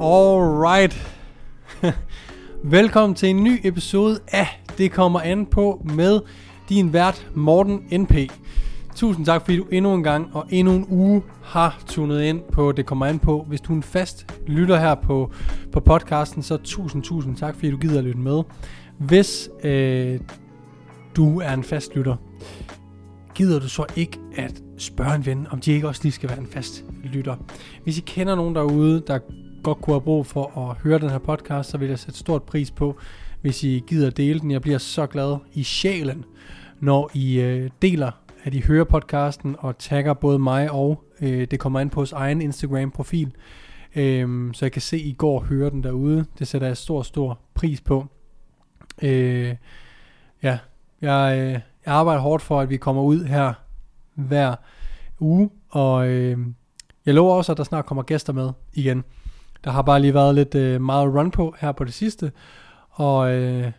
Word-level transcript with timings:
Alright. 0.00 1.18
Velkommen 2.64 3.14
til 3.14 3.28
en 3.28 3.44
ny 3.44 3.60
episode 3.64 4.18
af 4.28 4.62
Det 4.78 4.92
kommer 4.92 5.20
an 5.20 5.46
på 5.46 5.86
med 5.94 6.20
din 6.68 6.92
vært 6.92 7.30
Morten 7.34 8.00
NP. 8.00 8.14
Tusind 8.96 9.26
tak 9.26 9.40
fordi 9.40 9.56
du 9.56 9.66
endnu 9.70 9.94
en 9.94 10.02
gang 10.02 10.30
og 10.32 10.46
endnu 10.50 10.74
en 10.74 10.86
uge 10.88 11.22
har 11.42 11.82
tunet 11.86 12.22
ind 12.22 12.42
på 12.52 12.72
Det 12.72 12.86
kommer 12.86 13.06
an 13.06 13.18
på. 13.18 13.44
Hvis 13.48 13.60
du 13.60 13.72
er 13.72 13.76
en 13.76 13.82
fast 13.82 14.34
lytter 14.46 14.76
her 14.76 14.94
på, 14.94 15.32
på 15.72 15.80
podcasten, 15.80 16.42
så 16.42 16.56
tusind, 16.56 17.02
tusind 17.02 17.36
tak 17.36 17.54
fordi 17.54 17.70
du 17.70 17.76
gider 17.76 17.98
at 17.98 18.04
lytte 18.04 18.20
med. 18.20 18.42
Hvis 18.98 19.48
øh, 19.64 20.20
du 21.16 21.40
er 21.40 21.52
en 21.52 21.64
fast 21.64 21.94
lytter, 21.94 22.16
gider 23.34 23.58
du 23.60 23.68
så 23.68 23.84
ikke 23.96 24.18
at 24.36 24.62
spørge 24.76 25.14
en 25.14 25.26
ven, 25.26 25.46
om 25.50 25.60
de 25.60 25.72
ikke 25.72 25.88
også 25.88 26.00
lige 26.02 26.12
skal 26.12 26.28
være 26.28 26.38
en 26.38 26.46
fast 26.46 26.84
lytter. 27.04 27.36
Hvis 27.84 27.98
I 27.98 28.00
kender 28.00 28.34
nogen 28.34 28.54
derude, 28.54 29.02
der 29.06 29.18
godt 29.62 29.80
kunne 29.80 29.94
have 29.94 30.00
brug 30.00 30.26
for 30.26 30.70
at 30.70 30.76
høre 30.76 30.98
den 30.98 31.10
her 31.10 31.18
podcast, 31.18 31.70
så 31.70 31.78
vil 31.78 31.88
jeg 31.88 31.98
sætte 31.98 32.18
stort 32.18 32.42
pris 32.42 32.70
på, 32.70 32.96
hvis 33.40 33.64
I 33.64 33.84
gider 33.86 34.10
dele 34.10 34.40
den. 34.40 34.50
Jeg 34.50 34.62
bliver 34.62 34.78
så 34.78 35.06
glad 35.06 35.36
i 35.52 35.62
sjælen, 35.62 36.24
når 36.80 37.10
I 37.14 37.40
øh, 37.40 37.70
deler, 37.82 38.10
at 38.44 38.54
I 38.54 38.60
hører 38.60 38.84
podcasten 38.84 39.56
og 39.58 39.78
tagger 39.78 40.14
både 40.14 40.38
mig 40.38 40.70
og 40.70 41.04
øh, 41.20 41.46
det 41.50 41.58
kommer 41.60 41.80
an 41.80 41.90
på 41.90 41.94
vores 41.94 42.12
egen 42.12 42.42
Instagram-profil. 42.42 43.32
Øh, 43.96 44.54
så 44.54 44.64
jeg 44.64 44.72
kan 44.72 44.82
se, 44.82 44.96
at 44.96 45.02
I 45.02 45.12
går 45.12 45.38
og 45.40 45.44
hører 45.44 45.70
den 45.70 45.82
derude. 45.82 46.24
Det 46.38 46.48
sætter 46.48 46.66
jeg 46.66 46.76
stor, 46.76 47.02
stor 47.02 47.38
pris 47.54 47.80
på. 47.80 48.06
Øh, 49.02 49.54
ja, 50.42 50.58
jeg, 51.00 51.38
øh, 51.38 51.52
jeg 51.86 51.94
arbejder 51.94 52.20
hårdt 52.20 52.42
for, 52.42 52.60
at 52.60 52.70
vi 52.70 52.76
kommer 52.76 53.02
ud 53.02 53.24
her 53.24 53.52
hver 54.14 54.54
uge, 55.20 55.50
og 55.68 56.08
øh, 56.08 56.38
jeg 57.06 57.14
lover 57.14 57.34
også, 57.34 57.52
at 57.52 57.58
der 57.58 57.64
snart 57.64 57.86
kommer 57.86 58.02
gæster 58.02 58.32
med 58.32 58.50
igen. 58.74 59.04
Der 59.64 59.70
har 59.70 59.82
bare 59.82 60.00
lige 60.00 60.14
været 60.14 60.34
lidt 60.34 60.54
øh, 60.54 60.80
meget 60.80 61.14
run 61.14 61.30
på 61.30 61.54
her 61.58 61.72
på 61.72 61.84
det 61.84 61.94
sidste, 61.94 62.32
og 62.90 63.34
øh, 63.34 63.72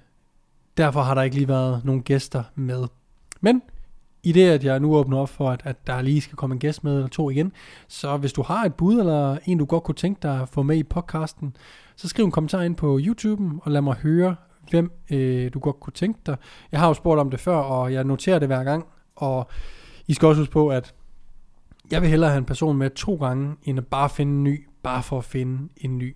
derfor 0.77 1.01
har 1.01 1.13
der 1.15 1.21
ikke 1.21 1.35
lige 1.35 1.47
været 1.47 1.85
nogen 1.85 2.03
gæster 2.03 2.43
med. 2.55 2.87
Men 3.41 3.61
i 4.23 4.31
det, 4.31 4.49
at 4.49 4.63
jeg 4.63 4.79
nu 4.79 4.95
åbner 4.95 5.17
op 5.17 5.29
for, 5.29 5.49
at, 5.49 5.61
at 5.63 5.87
der 5.87 6.01
lige 6.01 6.21
skal 6.21 6.35
komme 6.35 6.53
en 6.53 6.59
gæst 6.59 6.83
med 6.83 6.95
eller 6.95 7.07
to 7.07 7.29
igen, 7.29 7.51
så 7.87 8.17
hvis 8.17 8.33
du 8.33 8.41
har 8.41 8.65
et 8.65 8.73
bud 8.73 8.99
eller 8.99 9.37
en, 9.45 9.57
du 9.57 9.65
godt 9.65 9.83
kunne 9.83 9.95
tænke 9.95 10.19
dig 10.23 10.41
at 10.41 10.49
få 10.49 10.63
med 10.63 10.77
i 10.77 10.83
podcasten, 10.83 11.55
så 11.95 12.07
skriv 12.07 12.25
en 12.25 12.31
kommentar 12.31 12.61
ind 12.61 12.75
på 12.75 12.99
YouTube 13.01 13.43
og 13.63 13.71
lad 13.71 13.81
mig 13.81 13.95
høre, 13.95 14.35
hvem 14.69 14.91
øh, 15.11 15.53
du 15.53 15.59
godt 15.59 15.79
kunne 15.79 15.93
tænke 15.93 16.19
dig. 16.25 16.37
Jeg 16.71 16.79
har 16.79 16.87
jo 16.87 16.93
spurgt 16.93 17.19
om 17.19 17.31
det 17.31 17.39
før, 17.39 17.55
og 17.55 17.93
jeg 17.93 18.03
noterer 18.03 18.39
det 18.39 18.47
hver 18.47 18.63
gang, 18.63 18.85
og 19.15 19.47
I 20.07 20.13
skal 20.13 20.27
også 20.27 20.41
huske 20.41 20.51
på, 20.51 20.69
at 20.69 20.93
jeg 21.91 22.01
vil 22.01 22.09
hellere 22.09 22.29
have 22.29 22.37
en 22.37 22.45
person 22.45 22.77
med 22.77 22.89
to 22.89 23.15
gange, 23.15 23.55
end 23.63 23.77
at 23.77 23.87
bare 23.87 24.09
finde 24.09 24.31
en 24.31 24.43
ny, 24.43 24.67
bare 24.83 25.03
for 25.03 25.17
at 25.17 25.23
finde 25.23 25.69
en 25.77 25.97
ny. 25.97 26.15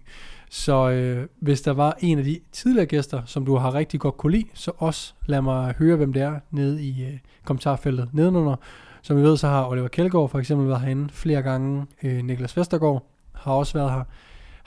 Så 0.50 0.90
øh, 0.90 1.28
hvis 1.40 1.62
der 1.62 1.72
var 1.72 1.98
en 2.00 2.18
af 2.18 2.24
de 2.24 2.40
tidligere 2.52 2.86
gæster, 2.86 3.22
som 3.26 3.46
du 3.46 3.56
har 3.56 3.74
rigtig 3.74 4.00
godt 4.00 4.18
kunne 4.18 4.32
lide, 4.32 4.46
så 4.54 4.72
også 4.78 5.14
lad 5.26 5.42
mig 5.42 5.74
høre, 5.78 5.96
hvem 5.96 6.14
det 6.14 6.22
er 6.22 6.40
nede 6.52 6.84
i 6.84 7.04
øh, 7.04 7.18
kommentarfeltet 7.46 8.10
nedenunder. 8.14 8.56
Som 9.02 9.18
vi 9.18 9.22
ved, 9.22 9.38
så 9.38 9.48
har 9.48 9.68
Oliver 9.68 9.88
Kjeldgaard 9.88 10.30
for 10.30 10.40
eksempel 10.40 10.68
været 10.68 10.82
herinde 10.82 11.10
flere 11.10 11.42
gange. 11.42 11.86
Øh, 12.04 12.24
Niklas 12.24 12.58
Vestergaard 12.58 13.08
har 13.34 13.54
også 13.54 13.74
været 13.74 13.92
her, 13.92 14.04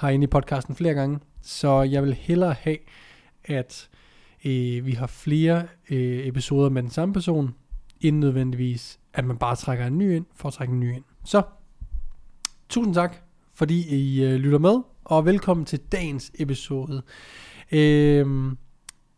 herinde 0.00 0.24
i 0.24 0.26
podcasten 0.26 0.74
flere 0.74 0.94
gange. 0.94 1.18
Så 1.42 1.82
jeg 1.82 2.02
vil 2.02 2.14
hellere 2.14 2.54
have, 2.60 2.78
at 3.44 3.88
øh, 4.44 4.86
vi 4.86 4.92
har 4.92 5.06
flere 5.06 5.66
øh, 5.90 6.26
episoder 6.26 6.70
med 6.70 6.82
den 6.82 6.90
samme 6.90 7.12
person, 7.12 7.54
end 8.00 8.18
nødvendigvis, 8.18 8.98
at 9.14 9.24
man 9.24 9.38
bare 9.38 9.56
trækker 9.56 9.86
en 9.86 9.98
ny 9.98 10.16
ind, 10.16 10.26
for 10.34 10.48
at 10.48 10.54
trække 10.54 10.72
en 10.72 10.80
ny 10.80 10.94
ind. 10.94 11.04
Så, 11.24 11.42
tusind 12.68 12.94
tak, 12.94 13.25
fordi 13.56 13.96
I 13.96 14.24
øh, 14.24 14.34
lytter 14.34 14.58
med, 14.58 14.80
og 15.04 15.26
velkommen 15.26 15.66
til 15.66 15.78
dagens 15.92 16.32
episode. 16.38 17.02
Øh, 17.72 18.26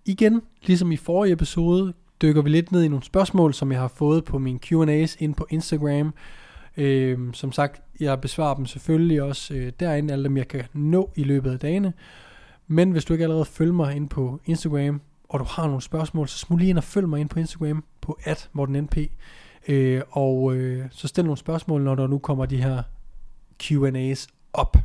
igen, 0.05 0.43
ligesom 0.63 0.93
i 0.93 0.97
forrige 0.97 1.33
episode, 1.33 1.93
dykker 2.23 2.43
vi 2.43 2.51
lidt 2.51 2.73
ned 2.73 2.83
i 2.83 2.89
nogle 2.89 3.05
spørgsmål, 3.05 3.55
som 3.55 3.73
jeg 3.73 3.81
har 3.81 3.89
fået 3.89 4.25
på 4.25 4.39
min 4.39 4.61
Q&A's 4.67 5.17
ind 5.19 5.35
på 5.35 5.47
Instagram. 5.51 6.15
Øh, 6.77 7.19
som 7.33 7.53
sagt, 7.53 7.83
jeg 8.01 8.21
besvarer 8.21 8.55
dem 8.55 8.67
selvfølgelig 8.67 9.23
også 9.23 9.55
øh, 9.55 9.73
derinde, 9.81 10.13
alle 10.13 10.25
dem 10.25 10.37
jeg 10.37 10.49
kan 10.49 10.65
nå 10.73 11.11
i 11.17 11.25
løbet 11.25 11.53
af 11.53 11.59
dagene. 11.59 11.93
Men 12.67 12.91
hvis 12.91 13.05
du 13.05 13.13
ikke 13.13 13.25
allerede 13.25 13.45
følger 13.45 13.75
mig 13.75 13.97
ind 13.97 14.09
på 14.09 14.41
Instagram, 14.45 15.01
og 15.29 15.41
du 15.41 15.45
har 15.49 15.67
nogle 15.67 15.83
spørgsmål, 15.83 16.29
så 16.29 16.39
smug 16.39 16.59
lige 16.59 16.71
ind 16.71 16.79
og 16.79 16.85
følg 16.85 17.09
mig 17.09 17.21
ind 17.21 17.29
på 17.29 17.39
Instagram 17.39 17.85
på 18.01 18.19
@mortennp. 18.53 18.97
Øh, 19.69 20.03
og 20.11 20.55
øh, 20.55 20.85
så 20.91 21.09
stil 21.09 21.25
nogle 21.25 21.39
spørgsmål, 21.39 21.83
når 21.83 21.95
der 21.95 22.07
nu 22.07 22.19
kommer 22.19 22.47
de 22.47 22.63
her 22.63 22.83
Q&A's 23.63 24.27
op. 24.53 24.77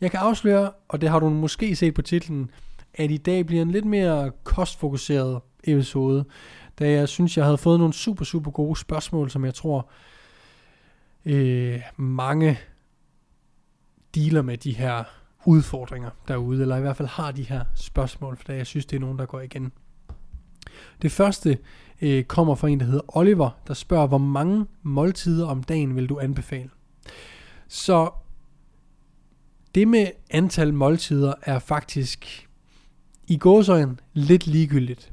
Jeg 0.00 0.10
kan 0.10 0.20
afsløre, 0.20 0.70
og 0.88 1.00
det 1.00 1.08
har 1.08 1.18
du 1.18 1.28
måske 1.28 1.76
set 1.76 1.94
på 1.94 2.02
titlen, 2.02 2.50
at 2.94 3.10
i 3.10 3.16
dag 3.16 3.46
bliver 3.46 3.62
en 3.62 3.70
lidt 3.70 3.84
mere 3.84 4.32
kostfokuseret 4.44 5.40
episode, 5.64 6.24
da 6.78 6.90
jeg 6.90 7.08
synes, 7.08 7.36
jeg 7.36 7.44
havde 7.44 7.58
fået 7.58 7.78
nogle 7.78 7.94
super, 7.94 8.24
super 8.24 8.50
gode 8.50 8.78
spørgsmål, 8.78 9.30
som 9.30 9.44
jeg 9.44 9.54
tror 9.54 9.88
øh, 11.24 11.80
mange 11.96 12.58
dealer 14.14 14.42
med 14.42 14.56
de 14.56 14.72
her 14.72 15.04
udfordringer 15.44 16.10
derude, 16.28 16.62
eller 16.62 16.76
i 16.76 16.80
hvert 16.80 16.96
fald 16.96 17.08
har 17.08 17.32
de 17.32 17.42
her 17.42 17.64
spørgsmål, 17.74 18.36
for 18.36 18.52
jeg 18.52 18.66
synes, 18.66 18.86
det 18.86 18.96
er 18.96 19.00
nogen, 19.00 19.18
der 19.18 19.26
går 19.26 19.40
igen. 19.40 19.72
Det 21.02 21.12
første 21.12 21.58
øh, 22.02 22.24
kommer 22.24 22.54
fra 22.54 22.68
en, 22.68 22.80
der 22.80 22.86
hedder 22.86 23.16
Oliver, 23.16 23.50
der 23.68 23.74
spørger, 23.74 24.06
hvor 24.06 24.18
mange 24.18 24.66
måltider 24.82 25.46
om 25.46 25.62
dagen 25.62 25.96
vil 25.96 26.08
du 26.08 26.18
anbefale? 26.20 26.70
Så 27.68 28.10
det 29.74 29.88
med 29.88 30.06
antal 30.30 30.74
måltider 30.74 31.34
er 31.42 31.58
faktisk 31.58 32.48
i 33.26 33.36
gåsøjen 33.36 34.00
lidt 34.12 34.46
ligegyldigt. 34.46 35.12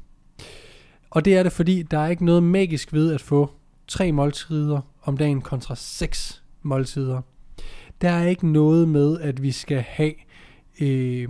Og 1.10 1.24
det 1.24 1.36
er 1.36 1.42
det, 1.42 1.52
fordi 1.52 1.82
der 1.82 1.98
er 1.98 2.08
ikke 2.08 2.24
noget 2.24 2.42
magisk 2.42 2.92
ved 2.92 3.14
at 3.14 3.20
få 3.20 3.50
tre 3.88 4.12
måltider 4.12 4.80
om 5.02 5.16
dagen 5.16 5.40
kontra 5.40 5.76
seks 5.76 6.42
måltider. 6.62 7.20
Der 8.00 8.10
er 8.10 8.26
ikke 8.26 8.48
noget 8.48 8.88
med, 8.88 9.20
at 9.20 9.42
vi 9.42 9.52
skal 9.52 9.80
have, 9.80 10.12
øh, 10.80 11.28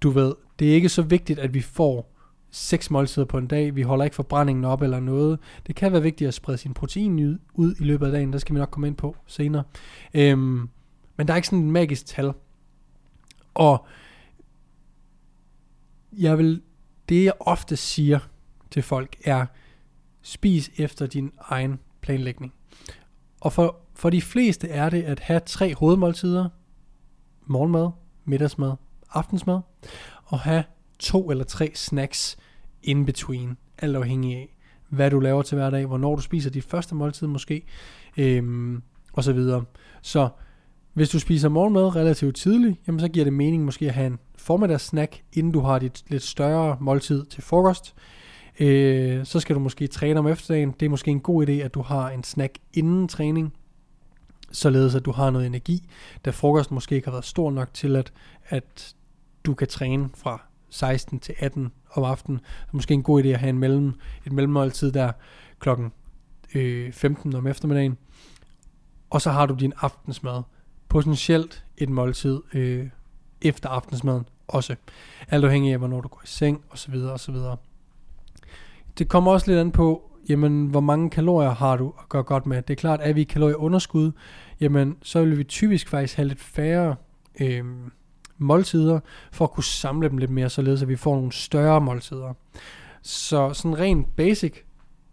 du 0.00 0.10
ved, 0.10 0.34
det 0.58 0.70
er 0.70 0.74
ikke 0.74 0.88
så 0.88 1.02
vigtigt, 1.02 1.38
at 1.38 1.54
vi 1.54 1.60
får 1.60 2.17
seks 2.50 2.90
måltider 2.90 3.26
på 3.26 3.38
en 3.38 3.46
dag. 3.46 3.76
Vi 3.76 3.82
holder 3.82 4.04
ikke 4.04 4.16
forbrændingen 4.16 4.64
op 4.64 4.82
eller 4.82 5.00
noget. 5.00 5.38
Det 5.66 5.74
kan 5.76 5.92
være 5.92 6.02
vigtigt 6.02 6.28
at 6.28 6.34
sprede 6.34 6.58
sin 6.58 6.74
protein 6.74 7.38
ud 7.54 7.74
i 7.80 7.84
løbet 7.84 8.06
af 8.06 8.12
dagen. 8.12 8.32
Der 8.32 8.38
skal 8.38 8.54
vi 8.54 8.58
nok 8.58 8.70
komme 8.70 8.86
ind 8.86 8.96
på 8.96 9.16
senere. 9.26 9.64
Øhm, 10.14 10.68
men 11.16 11.26
der 11.26 11.32
er 11.32 11.36
ikke 11.36 11.48
sådan 11.48 11.66
et 11.66 11.72
magisk 11.72 12.06
tal. 12.06 12.32
Og 13.54 13.86
jeg 16.12 16.38
vil, 16.38 16.62
det 17.08 17.24
jeg 17.24 17.32
ofte 17.40 17.76
siger 17.76 18.18
til 18.70 18.82
folk 18.82 19.16
er, 19.24 19.46
spis 20.22 20.70
efter 20.76 21.06
din 21.06 21.32
egen 21.38 21.78
planlægning. 22.00 22.52
Og 23.40 23.52
for, 23.52 23.76
for 23.94 24.10
de 24.10 24.22
fleste 24.22 24.68
er 24.68 24.90
det 24.90 25.02
at 25.02 25.20
have 25.20 25.40
tre 25.40 25.74
hovedmåltider. 25.74 26.48
Morgenmad, 27.46 27.90
middagsmad, 28.24 28.72
aftensmad. 29.10 29.60
Og 30.24 30.40
have 30.40 30.64
to 30.98 31.30
eller 31.30 31.44
tre 31.44 31.70
snacks 31.74 32.36
in 32.82 33.06
between, 33.06 33.56
alt 33.78 33.96
afhængig 33.96 34.36
af, 34.36 34.54
hvad 34.88 35.10
du 35.10 35.20
laver 35.20 35.42
til 35.42 35.56
hver 35.56 35.70
dag, 35.70 35.86
hvornår 35.86 36.16
du 36.16 36.22
spiser 36.22 36.50
dit 36.50 36.64
første 36.64 36.94
måltid 36.94 37.26
måske, 37.26 37.62
øhm, 38.16 38.82
og 39.12 39.24
så 39.24 39.32
videre. 39.32 39.64
Så 40.02 40.28
hvis 40.92 41.08
du 41.08 41.18
spiser 41.18 41.48
morgenmad 41.48 41.96
relativt 41.96 42.36
tidligt, 42.36 42.76
jamen 42.86 43.00
så 43.00 43.08
giver 43.08 43.24
det 43.24 43.32
mening 43.32 43.64
måske 43.64 43.86
at 43.86 43.94
have 43.94 44.06
en 44.06 44.18
formiddagssnack, 44.36 45.22
inden 45.32 45.52
du 45.52 45.60
har 45.60 45.78
dit 45.78 46.04
lidt 46.08 46.22
større 46.22 46.76
måltid 46.80 47.24
til 47.24 47.42
frokost. 47.42 47.94
Øh, 48.60 49.24
så 49.24 49.40
skal 49.40 49.54
du 49.54 49.60
måske 49.60 49.86
træne 49.86 50.18
om 50.18 50.26
efterdagen. 50.26 50.74
Det 50.80 50.86
er 50.86 50.90
måske 50.90 51.10
en 51.10 51.20
god 51.20 51.48
idé, 51.48 51.52
at 51.52 51.74
du 51.74 51.82
har 51.82 52.10
en 52.10 52.24
snack 52.24 52.58
inden 52.74 53.08
træning, 53.08 53.52
således 54.52 54.94
at 54.94 55.04
du 55.04 55.12
har 55.12 55.30
noget 55.30 55.46
energi, 55.46 55.88
da 56.24 56.30
frokost 56.30 56.70
måske 56.70 56.94
ikke 56.94 57.06
har 57.06 57.12
været 57.12 57.24
stor 57.24 57.50
nok 57.50 57.74
til, 57.74 57.96
at, 57.96 58.12
at 58.48 58.94
du 59.44 59.54
kan 59.54 59.68
træne 59.68 60.08
fra 60.14 60.47
16 60.70 61.20
til 61.20 61.34
18 61.38 61.72
om 61.90 62.04
aftenen. 62.04 62.40
Så 62.66 62.70
måske 62.72 62.94
en 62.94 63.02
god 63.02 63.24
idé 63.24 63.28
at 63.28 63.38
have 63.38 63.50
en 63.50 63.58
mellem, 63.58 63.92
et 64.26 64.32
mellemmåltid 64.32 64.92
der 64.92 65.12
klokken 65.58 65.92
øh, 66.54 66.92
15 66.92 67.34
om 67.34 67.46
eftermiddagen. 67.46 67.98
Og 69.10 69.22
så 69.22 69.30
har 69.30 69.46
du 69.46 69.54
din 69.54 69.72
aftensmad. 69.80 70.42
Potentielt 70.88 71.64
et 71.78 71.88
måltid 71.88 72.40
øh, 72.54 72.88
efter 73.42 73.68
aftensmaden 73.68 74.26
også. 74.48 74.76
Alt 75.28 75.44
afhængig 75.44 75.72
af, 75.72 75.78
hvornår 75.78 76.00
du 76.00 76.08
går 76.08 76.20
i 76.24 76.26
seng 76.26 76.64
osv. 76.70 76.94
osv. 76.94 77.34
Det 78.98 79.08
kommer 79.08 79.32
også 79.32 79.50
lidt 79.50 79.60
an 79.60 79.70
på, 79.70 80.10
jamen, 80.28 80.66
hvor 80.66 80.80
mange 80.80 81.10
kalorier 81.10 81.50
har 81.50 81.76
du 81.76 81.94
at 81.98 82.08
gøre 82.08 82.22
godt 82.22 82.46
med. 82.46 82.62
Det 82.62 82.70
er 82.70 82.80
klart, 82.80 83.00
at 83.00 83.16
vi 83.16 83.24
kalorieunderskud, 83.24 84.12
jamen, 84.60 84.96
så 85.02 85.24
vil 85.24 85.38
vi 85.38 85.44
typisk 85.44 85.88
faktisk 85.88 86.16
have 86.16 86.28
lidt 86.28 86.40
færre 86.40 86.96
øh, 87.40 87.64
måltider, 88.38 89.00
for 89.32 89.44
at 89.44 89.50
kunne 89.50 89.64
samle 89.64 90.08
dem 90.08 90.18
lidt 90.18 90.30
mere, 90.30 90.48
således 90.48 90.82
at 90.82 90.88
vi 90.88 90.96
får 90.96 91.14
nogle 91.14 91.32
større 91.32 91.80
måltider. 91.80 92.34
Så 93.02 93.52
sådan 93.52 93.78
rent 93.78 94.16
basic, 94.16 94.54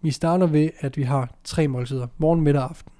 vi 0.02 0.12
starter 0.12 0.48
ved, 0.48 0.70
at 0.80 0.98
vi 0.98 1.04
har 1.04 1.30
tre 1.44 1.68
måltider, 1.68 2.08
morgen, 2.18 2.42
middag 2.42 2.62
og 2.62 2.70
aften. 2.70 2.92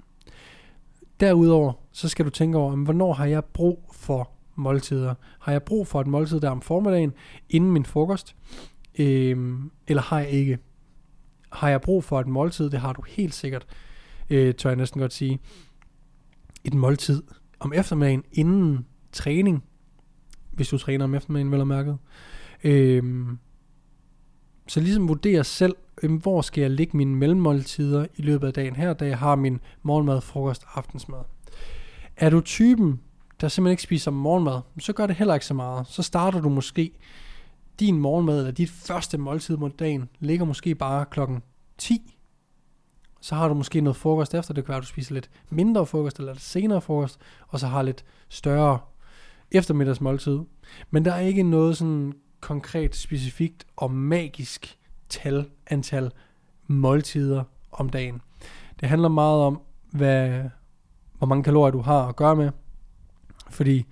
Derudover, 1.20 1.72
så 1.92 2.08
skal 2.08 2.24
du 2.24 2.30
tænke 2.30 2.58
over, 2.58 2.76
hvornår 2.76 3.12
har 3.12 3.26
jeg 3.26 3.44
brug 3.44 3.90
for 3.92 4.30
måltider. 4.54 5.14
Har 5.40 5.52
jeg 5.52 5.62
brug 5.62 5.86
for 5.86 6.00
et 6.00 6.06
måltid 6.06 6.40
der 6.40 6.50
om 6.50 6.60
formiddagen, 6.60 7.12
inden 7.50 7.70
min 7.70 7.84
frokost, 7.84 8.36
Øhm, 8.98 9.70
eller 9.86 10.02
har 10.02 10.20
jeg 10.20 10.30
ikke? 10.30 10.58
Har 11.52 11.68
jeg 11.68 11.80
brug 11.80 12.04
for 12.04 12.20
et 12.20 12.26
måltid? 12.26 12.70
Det 12.70 12.80
har 12.80 12.92
du 12.92 13.02
helt 13.08 13.34
sikkert, 13.34 13.66
øh, 14.30 14.54
tør 14.54 14.70
jeg 14.70 14.76
næsten 14.76 15.00
godt 15.00 15.12
sige. 15.12 15.38
Et 16.64 16.74
måltid 16.74 17.22
om 17.60 17.72
eftermiddagen, 17.72 18.24
inden 18.32 18.86
træning, 19.12 19.64
hvis 20.56 20.68
du 20.68 20.78
træner 20.78 21.04
om 21.04 21.14
eftermiddagen, 21.14 21.52
vel 21.52 21.60
og 21.60 21.66
mærket. 21.66 21.98
Øhm, 22.64 23.38
så 24.68 24.80
ligesom 24.80 25.08
vurdere 25.08 25.44
selv, 25.44 25.76
øhm, 26.02 26.16
hvor 26.16 26.42
skal 26.42 26.60
jeg 26.60 26.70
lægge 26.70 26.96
mine 26.96 27.16
mellemmåltider 27.16 28.06
i 28.16 28.22
løbet 28.22 28.46
af 28.46 28.52
dagen 28.52 28.76
her, 28.76 28.92
da 28.92 29.06
jeg 29.06 29.18
har 29.18 29.34
min 29.34 29.60
morgenmad, 29.82 30.20
frokost 30.20 30.64
og 30.64 30.78
aftensmad. 30.78 31.20
Er 32.16 32.30
du 32.30 32.40
typen, 32.40 33.00
der 33.40 33.48
simpelthen 33.48 33.72
ikke 33.72 33.82
spiser 33.82 34.10
morgenmad, 34.10 34.60
så 34.78 34.92
gør 34.92 35.06
det 35.06 35.16
heller 35.16 35.34
ikke 35.34 35.46
så 35.46 35.54
meget. 35.54 35.86
Så 35.86 36.02
starter 36.02 36.40
du 36.40 36.48
måske 36.48 36.92
din 37.80 37.98
morgenmad, 37.98 38.38
eller 38.38 38.50
dit 38.50 38.70
første 38.70 39.18
måltid 39.18 39.56
mod 39.56 39.70
dagen, 39.70 40.08
ligger 40.18 40.44
måske 40.44 40.74
bare 40.74 41.04
klokken 41.10 41.42
10. 41.78 42.16
Så 43.20 43.34
har 43.34 43.48
du 43.48 43.54
måske 43.54 43.80
noget 43.80 43.96
frokost 43.96 44.34
efter, 44.34 44.54
det 44.54 44.64
kan 44.64 44.68
være, 44.68 44.76
at 44.76 44.82
du 44.82 44.88
spiser 44.88 45.14
lidt 45.14 45.30
mindre 45.50 45.86
frokost, 45.86 46.18
eller 46.18 46.32
lidt 46.32 46.42
senere 46.42 46.80
frokost, 46.80 47.18
og 47.48 47.60
så 47.60 47.66
har 47.66 47.82
lidt 47.82 48.04
større 48.28 48.78
eftermiddagsmåltid. 49.56 50.38
Men 50.90 51.04
der 51.04 51.12
er 51.12 51.20
ikke 51.20 51.42
noget 51.42 51.76
sådan 51.76 52.12
konkret, 52.40 52.96
specifikt 52.96 53.66
og 53.76 53.90
magisk 53.90 54.78
tal, 55.08 55.46
antal 55.66 56.10
måltider 56.66 57.44
om 57.72 57.88
dagen. 57.88 58.20
Det 58.80 58.88
handler 58.88 59.08
meget 59.08 59.40
om, 59.40 59.60
hvad, 59.90 60.42
hvor 61.18 61.26
mange 61.26 61.44
kalorier 61.44 61.72
du 61.72 61.80
har 61.80 62.08
at 62.08 62.16
gøre 62.16 62.36
med. 62.36 62.50
Fordi 63.50 63.86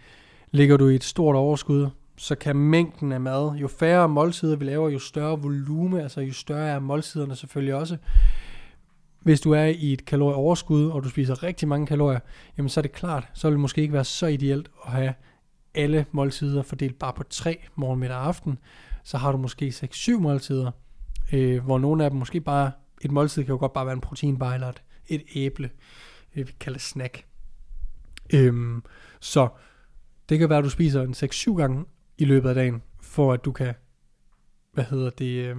ligger 0.51 0.77
du 0.77 0.89
i 0.89 0.95
et 0.95 1.05
stort 1.05 1.37
overskud, 1.37 1.89
så 2.17 2.35
kan 2.35 2.57
mængden 2.57 3.13
af 3.13 3.21
mad, 3.21 3.53
jo 3.57 3.69
færre 3.69 4.09
måltider 4.09 4.57
vi 4.57 4.65
laver, 4.65 4.89
jo 4.89 4.99
større 4.99 5.41
volume, 5.43 6.03
altså 6.03 6.21
jo 6.21 6.33
større 6.33 6.69
er 6.69 6.79
måltiderne 6.79 7.37
selvfølgelig 7.37 7.75
også. 7.75 7.97
Hvis 9.21 9.41
du 9.41 9.53
er 9.53 9.65
i 9.65 9.93
et 9.93 10.05
kalorieoverskud, 10.05 10.89
og 10.89 11.05
du 11.05 11.09
spiser 11.09 11.43
rigtig 11.43 11.69
mange 11.69 11.87
kalorier, 11.87 12.21
jamen 12.59 12.69
så 12.69 12.81
er 12.81 12.83
det 12.83 12.93
klart, 12.93 13.29
så 13.33 13.49
vil 13.49 13.53
det 13.53 13.61
måske 13.61 13.83
ikke 13.83 13.95
være 13.95 14.05
så 14.05 14.27
ideelt 14.27 14.71
at 14.87 14.93
have 14.93 15.15
alle 15.75 16.07
måltider 16.13 16.63
fordelt 16.63 16.99
bare 16.99 17.13
på 17.13 17.23
tre 17.23 17.59
morgen, 17.75 18.01
middag 18.01 18.17
og 18.17 18.27
aften. 18.27 18.59
Så 19.05 19.19
har 19.19 19.33
du 19.33 19.39
måske 19.39 19.69
6-7 19.69 20.19
måltider, 20.19 20.71
øh, 21.33 21.65
hvor 21.65 21.79
nogle 21.79 22.05
af 22.05 22.11
dem 22.11 22.19
måske 22.19 22.41
bare, 22.41 22.73
et 23.01 23.11
måltid 23.11 23.45
kan 23.45 23.53
jo 23.53 23.59
godt 23.59 23.73
bare 23.73 23.87
være 23.87 23.95
en 23.95 24.01
proteinbar 24.01 24.55
eller 24.55 24.69
et, 24.69 24.83
et 25.07 25.23
æble, 25.35 25.71
øh, 26.37 26.47
vi 26.47 26.53
kalder 26.61 26.79
snack. 26.79 27.25
Øhm, 28.35 28.83
så 29.21 29.49
det 30.29 30.39
kan 30.39 30.49
være, 30.49 30.59
at 30.59 30.65
du 30.65 30.71
spiser 30.71 31.03
en 31.03 31.15
6-7 31.55 31.57
gange 31.57 31.85
i 32.19 32.25
løbet 32.25 32.49
af 32.49 32.55
dagen, 32.55 32.83
for 33.01 33.33
at 33.33 33.45
du 33.45 33.53
kan, 33.53 33.75
hvad 34.73 34.85
hedder 34.85 35.11
det, 35.11 35.45
øh, 35.45 35.57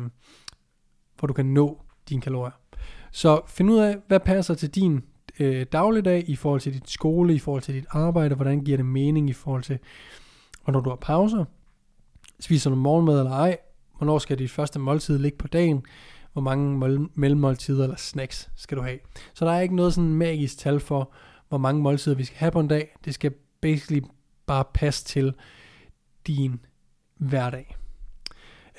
for 1.18 1.24
at 1.24 1.28
du 1.28 1.34
kan 1.34 1.46
nå 1.46 1.82
dine 2.10 2.22
kalorier. 2.22 2.60
Så 3.12 3.42
find 3.48 3.72
ud 3.72 3.80
af, 3.80 3.98
hvad 4.08 4.20
passer 4.20 4.54
til 4.54 4.70
din 4.70 5.04
øh, 5.40 5.66
dagligdag 5.72 6.30
i 6.30 6.36
forhold 6.36 6.62
til 6.62 6.74
dit 6.74 6.90
skole, 6.90 7.34
i 7.34 7.40
forhold 7.40 7.62
til 7.62 7.74
dit 7.74 7.86
arbejde, 7.90 8.36
hvordan 8.36 8.62
giver 8.62 8.78
det 8.78 8.86
mening 8.86 9.30
i 9.30 9.34
forhold 9.34 9.64
til, 9.64 9.80
hvornår 10.64 10.80
du 10.80 10.90
har 10.90 10.98
pauser, 10.98 11.46
spiser 12.40 12.70
du 12.70 12.76
morgenmad 12.76 13.20
eller 13.20 13.32
ej, 13.32 13.58
hvornår 13.98 14.20
skal 14.20 14.40
dit 14.40 14.52
første 14.52 14.80
måltid 14.80 15.18
ligge 15.18 15.38
på 15.38 15.48
dagen, 15.48 15.86
hvor 16.34 16.42
mange 16.42 17.10
mellemmåltider 17.14 17.84
eller 17.84 17.98
snacks 17.98 18.50
skal 18.56 18.78
du 18.78 18.84
have. 18.84 19.00
Så 19.34 19.46
der 19.46 19.52
er 19.52 19.60
ikke 19.60 19.76
noget 19.76 19.94
sådan 19.94 20.14
magisk 20.14 20.58
tal 20.58 20.80
for, 20.80 21.12
hvor 21.50 21.58
mange 21.58 21.82
måltider 21.82 22.16
vi 22.16 22.24
skal 22.24 22.38
have 22.38 22.52
på 22.52 22.60
en 22.60 22.68
dag. 22.68 22.96
Det 23.06 23.14
skal 23.14 23.34
basically 23.62 24.02
bare 24.46 24.64
passe 24.74 25.06
til 25.06 25.34
din 26.28 26.60
hverdag. 27.18 27.76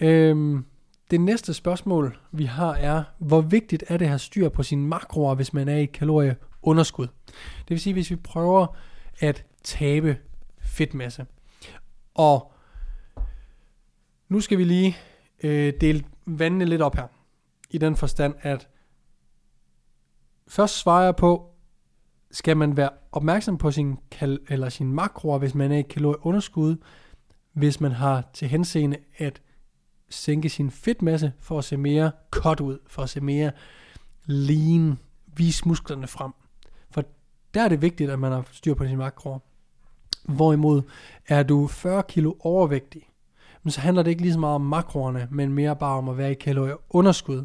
Øhm, 0.00 0.64
det 1.10 1.20
næste 1.20 1.54
spørgsmål, 1.54 2.18
vi 2.32 2.44
har, 2.44 2.74
er, 2.74 3.04
hvor 3.18 3.40
vigtigt 3.40 3.84
er 3.88 3.96
det 3.96 4.04
at 4.04 4.08
have 4.08 4.18
styr 4.18 4.48
på 4.48 4.62
sine 4.62 4.86
makroer, 4.86 5.34
hvis 5.34 5.52
man 5.52 5.68
er 5.68 5.76
i 5.76 5.82
et 5.82 5.92
kalorieunderskud? 5.92 7.06
Det 7.36 7.70
vil 7.70 7.80
sige, 7.80 7.92
hvis 7.92 8.10
vi 8.10 8.16
prøver 8.16 8.76
at 9.20 9.44
tabe 9.64 10.18
fedtmasse. 10.60 11.26
Og 12.14 12.52
nu 14.28 14.40
skal 14.40 14.58
vi 14.58 14.64
lige 14.64 14.96
øh, 15.42 15.72
dele 15.80 16.04
vandene 16.26 16.64
lidt 16.64 16.82
op 16.82 16.96
her. 16.96 17.06
I 17.70 17.78
den 17.78 17.96
forstand, 17.96 18.34
at 18.40 18.68
først 20.48 20.78
svarer 20.78 21.04
jeg 21.04 21.16
på, 21.16 21.50
skal 22.30 22.56
man 22.56 22.76
være 22.76 22.90
opmærksom 23.12 23.58
på 23.58 23.70
sin, 23.70 23.96
kal- 24.10 24.40
eller 24.48 24.68
sin 24.68 24.92
makroer, 24.92 25.38
hvis 25.38 25.54
man 25.54 25.72
er 25.72 25.76
i 25.76 25.82
kalorieunderskud, 25.82 26.76
hvis 27.52 27.80
man 27.80 27.92
har 27.92 28.30
til 28.32 28.48
henseende 28.48 28.96
at 29.18 29.42
sænke 30.10 30.48
sin 30.48 30.70
fedtmasse 30.70 31.32
for 31.40 31.58
at 31.58 31.64
se 31.64 31.76
mere 31.76 32.12
cut 32.30 32.60
ud, 32.60 32.78
for 32.86 33.02
at 33.02 33.10
se 33.10 33.20
mere 33.20 33.50
lean, 34.24 34.98
vise 35.36 35.68
musklerne 35.68 36.06
frem. 36.06 36.32
For 36.90 37.04
der 37.54 37.62
er 37.62 37.68
det 37.68 37.82
vigtigt, 37.82 38.10
at 38.10 38.18
man 38.18 38.32
har 38.32 38.48
styr 38.52 38.74
på 38.74 38.86
sin 38.86 38.96
makroer. 38.96 39.38
Hvorimod 40.24 40.82
er 41.28 41.42
du 41.42 41.66
40 41.66 42.02
kilo 42.08 42.34
overvægtig, 42.40 43.02
men 43.62 43.70
så 43.70 43.80
handler 43.80 44.02
det 44.02 44.10
ikke 44.10 44.22
lige 44.22 44.32
så 44.32 44.38
meget 44.38 44.54
om 44.54 44.60
makroerne, 44.60 45.28
men 45.30 45.52
mere 45.52 45.76
bare 45.76 45.98
om 45.98 46.08
at 46.08 46.18
være 46.18 46.30
i 46.30 46.34
kalorieunderskud. 46.34 47.44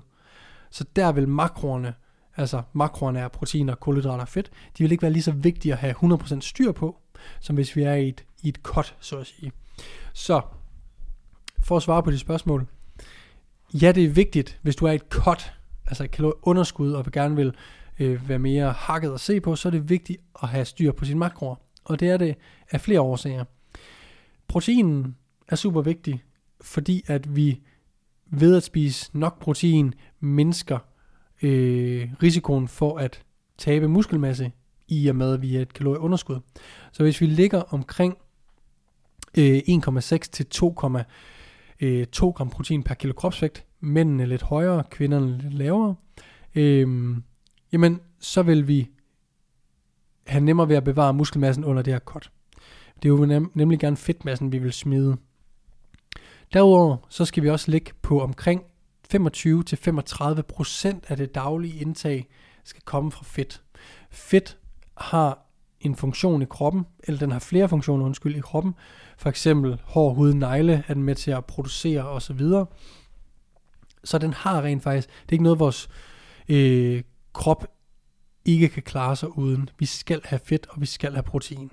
Så 0.69 0.85
der 0.95 1.11
vil 1.11 1.27
makroerne, 1.27 1.93
altså 2.37 2.61
makroerne 2.73 3.19
er 3.19 3.27
proteiner, 3.27 3.75
kulhydrater 3.75 4.21
og 4.21 4.27
fedt, 4.27 4.51
de 4.77 4.83
vil 4.83 4.91
ikke 4.91 5.01
være 5.01 5.11
lige 5.11 5.23
så 5.23 5.31
vigtige 5.31 5.73
at 5.73 5.77
have 5.77 5.95
100% 5.95 6.39
styr 6.39 6.71
på, 6.71 6.97
som 7.39 7.55
hvis 7.55 7.75
vi 7.75 7.83
er 7.83 7.93
i 7.93 8.07
et, 8.07 8.25
i 8.41 8.49
et 8.49 8.57
cut, 8.63 8.95
så 8.99 9.17
at 9.17 9.27
sige. 9.27 9.51
Så 10.13 10.41
for 11.63 11.77
at 11.77 11.83
svare 11.83 12.03
på 12.03 12.11
de 12.11 12.17
spørgsmål. 12.17 12.67
Ja, 13.73 13.91
det 13.91 14.03
er 14.03 14.09
vigtigt, 14.09 14.59
hvis 14.61 14.75
du 14.75 14.85
er 14.85 14.91
i 14.91 14.95
et 14.95 15.09
cut, 15.09 15.53
altså 15.85 16.03
et 16.03 16.11
kalorieunderskud, 16.11 16.91
og 16.91 17.05
gerne 17.11 17.35
vil 17.35 17.53
øh, 17.99 18.29
være 18.29 18.39
mere 18.39 18.71
hakket 18.71 19.13
at 19.13 19.19
se 19.19 19.41
på, 19.41 19.55
så 19.55 19.69
er 19.69 19.71
det 19.71 19.89
vigtigt 19.89 20.21
at 20.43 20.49
have 20.49 20.65
styr 20.65 20.91
på 20.91 21.05
sine 21.05 21.19
makroer. 21.19 21.55
Og 21.83 21.99
det 21.99 22.09
er 22.09 22.17
det 22.17 22.35
af 22.71 22.81
flere 22.81 23.01
årsager. 23.01 23.43
Proteinen 24.47 25.15
er 25.47 25.55
super 25.55 25.81
vigtig, 25.81 26.23
fordi 26.61 27.03
at 27.07 27.35
vi 27.35 27.59
ved 28.25 28.56
at 28.57 28.63
spise 28.63 29.09
nok 29.13 29.39
protein 29.39 29.94
mindsker 30.19 30.80
øh, 31.41 32.09
risikoen 32.23 32.68
for 32.68 32.97
at 32.97 33.23
tabe 33.57 33.87
muskelmasse 33.87 34.51
i 34.87 35.07
og 35.07 35.15
med, 35.15 35.33
at 35.33 35.41
vi 35.41 35.56
er 35.56 35.61
et 35.61 35.73
kalorieunderskud. 35.73 36.39
Så 36.91 37.03
hvis 37.03 37.21
vi 37.21 37.25
ligger 37.25 37.61
omkring 37.61 38.18
øh, 39.37 39.57
1,6 39.57 40.18
til 40.18 40.45
2, 40.45 40.73
øh, 41.81 42.06
2 42.06 42.30
gram 42.30 42.50
protein 42.50 42.83
per 42.83 42.94
kilo 42.94 43.14
kropsvægt, 43.14 43.66
mændene 43.80 44.26
lidt 44.26 44.42
højere, 44.42 44.83
kvinderne 44.92 45.38
lidt 45.38 45.54
lavere, 45.54 45.95
øh, 46.56 47.18
jamen 47.71 48.00
så 48.19 48.44
vil 48.44 48.68
vi 48.68 48.90
have 50.28 50.44
nemmere 50.44 50.69
ved 50.69 50.76
at 50.76 50.83
bevare 50.83 51.14
muskelmassen 51.14 51.66
under 51.66 51.81
det 51.81 51.94
her 51.94 52.00
cut. 52.00 52.31
Det 52.95 53.06
er 53.06 53.14
jo 53.14 53.26
nem, 53.26 53.52
nemlig 53.54 53.80
gerne 53.80 53.97
fedtmassen, 53.97 54.52
vi 54.52 54.57
vil 54.57 54.73
smide. 54.73 55.18
Derudover 56.54 56.97
så 57.09 57.26
skal 57.26 57.44
vi 57.44 57.50
også 57.50 57.71
ligge 57.71 57.92
på 58.02 58.21
omkring 58.21 58.64
25-35% 59.14 59.18
af 61.07 61.18
det 61.18 61.35
daglige 61.35 61.81
indtag 61.81 62.28
skal 62.64 62.81
komme 62.85 63.11
fra 63.11 63.23
fedt. 63.23 63.61
Fedt 64.09 64.57
har 64.97 65.50
en 65.81 65.95
funktion 65.95 66.42
i 66.42 66.45
kroppen, 66.45 66.85
eller 67.04 67.19
den 67.19 67.31
har 67.31 67.40
flere 67.40 67.69
funktioner, 67.69 68.06
undskyld, 68.06 68.35
i 68.35 68.40
kroppen. 68.40 68.73
For 69.18 69.30
eksempel 69.30 69.81
hår, 69.83 70.14
hud, 70.14 70.33
negle 70.33 70.83
er 70.88 70.94
den 70.94 71.04
med 71.04 71.16
til 71.16 71.31
at 71.31 71.45
producere 71.45 72.07
osv. 72.09 72.42
Så 74.04 74.18
den 74.18 74.33
har 74.33 74.61
rent 74.61 74.83
faktisk, 74.83 75.07
det 75.07 75.30
er 75.30 75.33
ikke 75.33 75.44
noget, 75.44 75.59
vores 75.59 75.90
øh, 76.50 77.04
krop 77.33 77.68
ikke 78.45 78.69
kan 78.69 78.83
klare 78.83 79.16
sig 79.16 79.38
uden. 79.38 79.69
Vi 79.80 79.85
skal 79.85 80.21
have 80.23 80.40
fedt, 80.45 80.68
og 80.69 80.81
vi 80.81 80.85
skal 80.85 81.14
have 81.14 81.23
protein. 81.23 81.71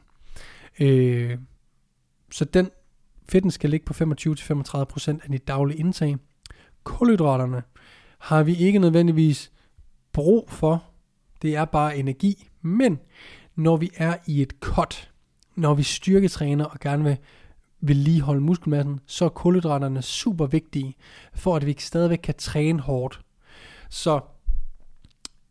Øh, 0.80 1.38
så 2.30 2.44
den 2.44 2.70
fedten 3.28 3.50
skal 3.50 3.70
ligge 3.70 3.86
på 3.86 3.92
25-35% 3.92 5.08
af 5.08 5.30
dit 5.30 5.48
daglige 5.48 5.78
indtag. 5.78 6.16
Kulhydraterne 6.84 7.62
har 8.18 8.42
vi 8.42 8.56
ikke 8.56 8.78
nødvendigvis 8.78 9.52
brug 10.12 10.50
for. 10.50 10.84
Det 11.42 11.56
er 11.56 11.64
bare 11.64 11.96
energi. 11.96 12.48
Men 12.62 12.98
når 13.58 13.76
vi 13.76 13.90
er 13.96 14.16
i 14.26 14.42
et 14.42 14.52
cut, 14.60 15.10
når 15.56 15.74
vi 15.74 15.82
styrketræner 15.82 16.64
og 16.64 16.80
gerne 16.80 17.04
vil 17.04 17.16
vedligeholde 17.80 18.40
muskelmassen, 18.40 19.00
så 19.06 19.24
er 19.24 19.28
kulhydraterne 19.28 20.02
super 20.02 20.46
vigtige, 20.46 20.96
for 21.34 21.56
at 21.56 21.66
vi 21.66 21.76
stadigvæk 21.78 22.18
kan 22.22 22.34
træne 22.38 22.80
hårdt. 22.80 23.20
Så 23.88 24.20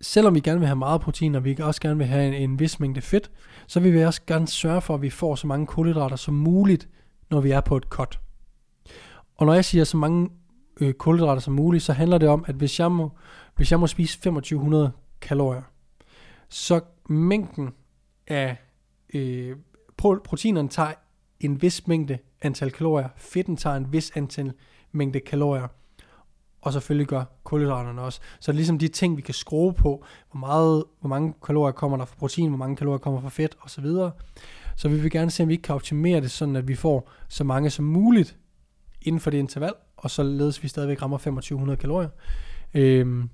selvom 0.01 0.35
vi 0.35 0.39
gerne 0.39 0.59
vil 0.59 0.67
have 0.67 0.75
meget 0.75 1.01
protein, 1.01 1.35
og 1.35 1.45
vi 1.45 1.57
også 1.61 1.81
gerne 1.81 1.97
vil 1.97 2.07
have 2.07 2.27
en, 2.27 2.33
en 2.33 2.59
vis 2.59 2.79
mængde 2.79 3.01
fedt, 3.01 3.31
så 3.67 3.79
vil 3.79 3.93
vi 3.93 4.03
også 4.03 4.21
gerne 4.27 4.47
sørge 4.47 4.81
for, 4.81 4.95
at 4.95 5.01
vi 5.01 5.09
får 5.09 5.35
så 5.35 5.47
mange 5.47 5.65
kulhydrater 5.65 6.15
som 6.15 6.33
muligt, 6.33 6.89
når 7.29 7.41
vi 7.41 7.51
er 7.51 7.61
på 7.61 7.77
et 7.77 7.83
cut. 7.83 8.19
Og 9.37 9.45
når 9.45 9.53
jeg 9.53 9.65
siger 9.65 9.83
så 9.83 9.97
mange 9.97 10.29
øh, 10.81 10.93
kulhydrater 10.93 11.41
som 11.41 11.53
muligt, 11.53 11.83
så 11.83 11.93
handler 11.93 12.17
det 12.17 12.29
om, 12.29 12.45
at 12.47 12.55
hvis 12.55 12.79
jeg 12.79 12.91
må, 12.91 13.11
hvis 13.55 13.71
jeg 13.71 13.79
må 13.79 13.87
spise 13.87 14.17
2500 14.17 14.91
kalorier, 15.21 15.61
så 16.49 16.81
mængden 17.09 17.73
af 18.27 18.57
øh, 19.13 19.55
proteinerne 19.97 20.69
tager 20.69 20.93
en 21.39 21.61
vis 21.61 21.87
mængde 21.87 22.17
antal 22.41 22.71
kalorier, 22.71 23.09
fedten 23.17 23.57
tager 23.57 23.75
en 23.75 23.91
vis 23.91 24.11
antal 24.15 24.53
mængde 24.91 25.19
kalorier, 25.19 25.67
og 26.61 26.73
selvfølgelig 26.73 27.07
gør 27.07 27.23
kulhydraterne 27.43 28.01
også. 28.01 28.19
Så 28.39 28.51
det 28.51 28.55
er 28.55 28.57
ligesom 28.57 28.79
de 28.79 28.87
ting, 28.87 29.17
vi 29.17 29.21
kan 29.21 29.33
skrue 29.33 29.73
på, 29.73 30.05
hvor, 30.31 30.39
meget, 30.39 30.83
hvor 30.99 31.09
mange 31.09 31.33
kalorier 31.45 31.71
kommer 31.71 31.97
der 31.97 32.05
fra 32.05 32.15
protein, 32.19 32.49
hvor 32.49 32.57
mange 32.57 32.75
kalorier 32.75 32.97
kommer 32.97 33.21
fra 33.21 33.29
fedt 33.29 33.57
osv. 33.61 33.85
Så 34.75 34.89
vi 34.89 34.99
vil 34.99 35.11
gerne 35.11 35.31
se, 35.31 35.43
om 35.43 35.49
vi 35.49 35.53
ikke 35.53 35.61
kan 35.61 35.75
optimere 35.75 36.21
det, 36.21 36.31
sådan 36.31 36.55
at 36.55 36.67
vi 36.67 36.75
får 36.75 37.11
så 37.29 37.43
mange 37.43 37.69
som 37.69 37.85
muligt 37.85 38.37
inden 39.01 39.19
for 39.19 39.31
det 39.31 39.37
interval, 39.37 39.73
og 39.97 40.11
således 40.11 40.63
vi 40.63 40.67
stadigvæk 40.67 41.01
rammer 41.01 41.17
2500 41.17 41.77
kalorier. 41.77 42.09
Øhm, 42.73 43.29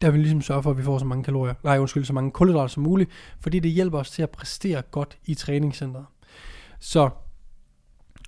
der 0.00 0.10
vil 0.10 0.20
ligesom 0.20 0.42
sørge 0.42 0.62
for, 0.62 0.70
at 0.70 0.78
vi 0.78 0.82
får 0.82 0.98
så 0.98 1.04
mange 1.04 1.24
kalorier, 1.24 1.54
nej 1.64 1.78
undskyld, 1.78 2.04
så 2.04 2.12
mange 2.12 2.30
kulhydrater 2.30 2.66
som 2.66 2.82
muligt, 2.82 3.10
fordi 3.40 3.58
det 3.58 3.70
hjælper 3.70 3.98
os 3.98 4.10
til 4.10 4.22
at 4.22 4.30
præstere 4.30 4.82
godt 4.82 5.18
i 5.26 5.34
træningscenteret. 5.34 6.06
Så, 6.80 7.10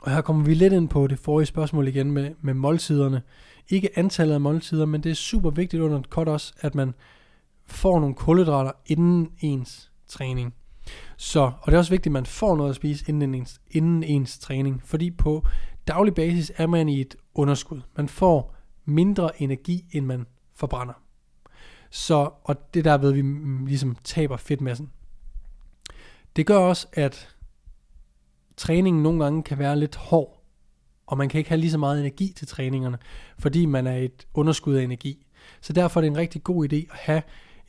og 0.02 0.12
her 0.12 0.20
kommer 0.20 0.44
vi 0.44 0.54
lidt 0.54 0.72
ind 0.72 0.88
på 0.88 1.06
det 1.06 1.18
forrige 1.18 1.46
spørgsmål 1.46 1.88
igen 1.88 2.10
med, 2.10 2.30
med 2.40 2.54
måltiderne. 2.54 3.22
Ikke 3.68 3.98
antallet 3.98 4.34
af 4.34 4.40
måltider, 4.40 4.86
men 4.86 5.02
det 5.02 5.10
er 5.10 5.14
super 5.14 5.50
vigtigt 5.50 5.82
under 5.82 5.98
et 5.98 6.04
cut 6.04 6.28
også, 6.28 6.54
at 6.60 6.74
man 6.74 6.94
får 7.66 8.00
nogle 8.00 8.14
kulhydrater 8.14 8.72
inden 8.86 9.30
ens 9.40 9.90
træning. 10.08 10.54
Så, 11.16 11.40
og 11.40 11.66
det 11.66 11.74
er 11.74 11.78
også 11.78 11.92
vigtigt, 11.92 12.10
at 12.10 12.12
man 12.12 12.26
får 12.26 12.56
noget 12.56 12.70
at 12.70 12.76
spise 12.76 13.04
inden 13.08 13.34
ens, 13.34 13.60
inden 13.70 14.02
ens 14.02 14.38
træning, 14.38 14.82
fordi 14.84 15.10
på 15.10 15.46
daglig 15.88 16.14
basis 16.14 16.52
er 16.56 16.66
man 16.66 16.88
i 16.88 17.00
et 17.00 17.16
underskud. 17.34 17.80
Man 17.96 18.08
får 18.08 18.54
mindre 18.84 19.42
energi, 19.42 19.84
end 19.92 20.06
man 20.06 20.26
forbrænder. 20.54 20.94
Så, 21.90 22.30
og 22.44 22.74
det 22.74 22.84
der 22.84 22.98
ved, 22.98 23.12
vi 23.12 23.22
mm, 23.22 23.28
mm, 23.28 23.66
ligesom 23.66 23.96
taber 24.04 24.36
fedtmassen. 24.36 24.90
Det 26.36 26.46
gør 26.46 26.58
også, 26.58 26.86
at 26.92 27.36
træningen 28.56 29.02
nogle 29.02 29.24
gange 29.24 29.42
kan 29.42 29.58
være 29.58 29.78
lidt 29.78 29.96
hård, 29.96 30.42
og 31.06 31.18
man 31.18 31.28
kan 31.28 31.38
ikke 31.38 31.50
have 31.50 31.60
lige 31.60 31.70
så 31.70 31.78
meget 31.78 32.00
energi 32.00 32.32
til 32.36 32.48
træningerne, 32.48 32.98
fordi 33.38 33.66
man 33.66 33.86
er 33.86 33.96
et 33.96 34.26
underskud 34.34 34.74
af 34.74 34.82
energi. 34.82 35.26
Så 35.60 35.72
derfor 35.72 36.00
er 36.00 36.02
det 36.02 36.08
en 36.10 36.16
rigtig 36.16 36.42
god 36.42 36.72
idé 36.72 36.76
at 36.76 36.98
have 36.98 37.22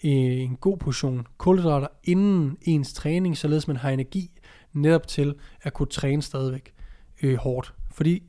øh, 0.04 0.42
en 0.42 0.56
god 0.56 0.78
portion 0.78 1.28
kulhydrater 1.38 1.88
inden 2.04 2.58
ens 2.62 2.94
træning, 2.94 3.38
således 3.38 3.68
man 3.68 3.78
har 3.78 3.90
energi 3.90 4.32
netop 4.74 5.08
til 5.08 5.36
at 5.62 5.74
kunne 5.74 5.88
træne 5.88 6.22
stadigvæk 6.22 6.74
øh, 7.24 7.36
hårdt. 7.36 7.74
Fordi 7.92 8.24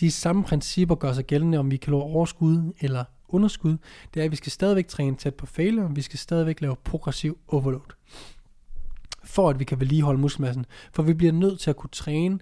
de 0.00 0.10
samme 0.10 0.44
principper 0.44 0.94
gør 0.94 1.12
sig 1.12 1.24
gældende, 1.24 1.58
om 1.58 1.70
vi 1.70 1.76
kan 1.76 1.94
overskud 1.94 2.72
eller 2.80 3.04
underskud. 3.34 3.76
Det 4.14 4.20
er, 4.20 4.24
at 4.24 4.30
vi 4.30 4.36
skal 4.36 4.52
stadigvæk 4.52 4.88
træne 4.88 5.16
tæt 5.16 5.34
på 5.34 5.46
failure, 5.46 5.94
vi 5.94 6.02
skal 6.02 6.18
stadigvæk 6.18 6.60
lave 6.60 6.76
progressiv 6.84 7.38
overload. 7.48 7.94
For 9.24 9.50
at 9.50 9.58
vi 9.58 9.64
kan 9.64 9.80
vedligeholde 9.80 10.20
muskelmassen. 10.20 10.66
For 10.92 11.02
vi 11.02 11.14
bliver 11.14 11.32
nødt 11.32 11.60
til 11.60 11.70
at 11.70 11.76
kunne 11.76 11.90
træne. 11.90 12.38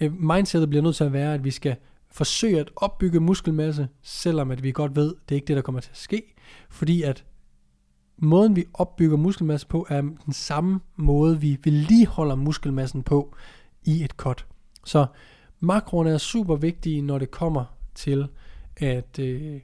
Øh, 0.00 0.22
mindsetet 0.22 0.68
bliver 0.68 0.82
nødt 0.82 0.96
til 0.96 1.04
at 1.04 1.12
være, 1.12 1.34
at 1.34 1.44
vi 1.44 1.50
skal 1.50 1.76
forsøge 2.10 2.60
at 2.60 2.70
opbygge 2.76 3.20
muskelmasse, 3.20 3.88
selvom 4.02 4.50
at 4.50 4.62
vi 4.62 4.72
godt 4.72 4.96
ved, 4.96 5.08
det 5.08 5.34
er 5.34 5.34
ikke 5.34 5.46
det, 5.46 5.56
der 5.56 5.62
kommer 5.62 5.80
til 5.80 5.90
at 5.90 5.96
ske. 5.96 6.34
Fordi 6.70 7.02
at 7.02 7.24
måden 8.16 8.56
vi 8.56 8.64
opbygger 8.74 9.16
muskelmasse 9.16 9.66
på, 9.66 9.86
er 9.88 10.00
den 10.00 10.32
samme 10.32 10.80
måde, 10.96 11.40
vi 11.40 11.58
vedligeholder 11.64 12.34
muskelmassen 12.34 13.02
på 13.02 13.34
i 13.84 14.04
et 14.04 14.10
cut. 14.10 14.46
Så 14.84 15.06
makroerne 15.60 16.10
er 16.10 16.18
super 16.18 16.56
vigtige, 16.56 17.02
når 17.02 17.18
det 17.18 17.30
kommer 17.30 17.64
til, 17.94 18.28
at, 18.76 19.18
øh, 19.18 19.60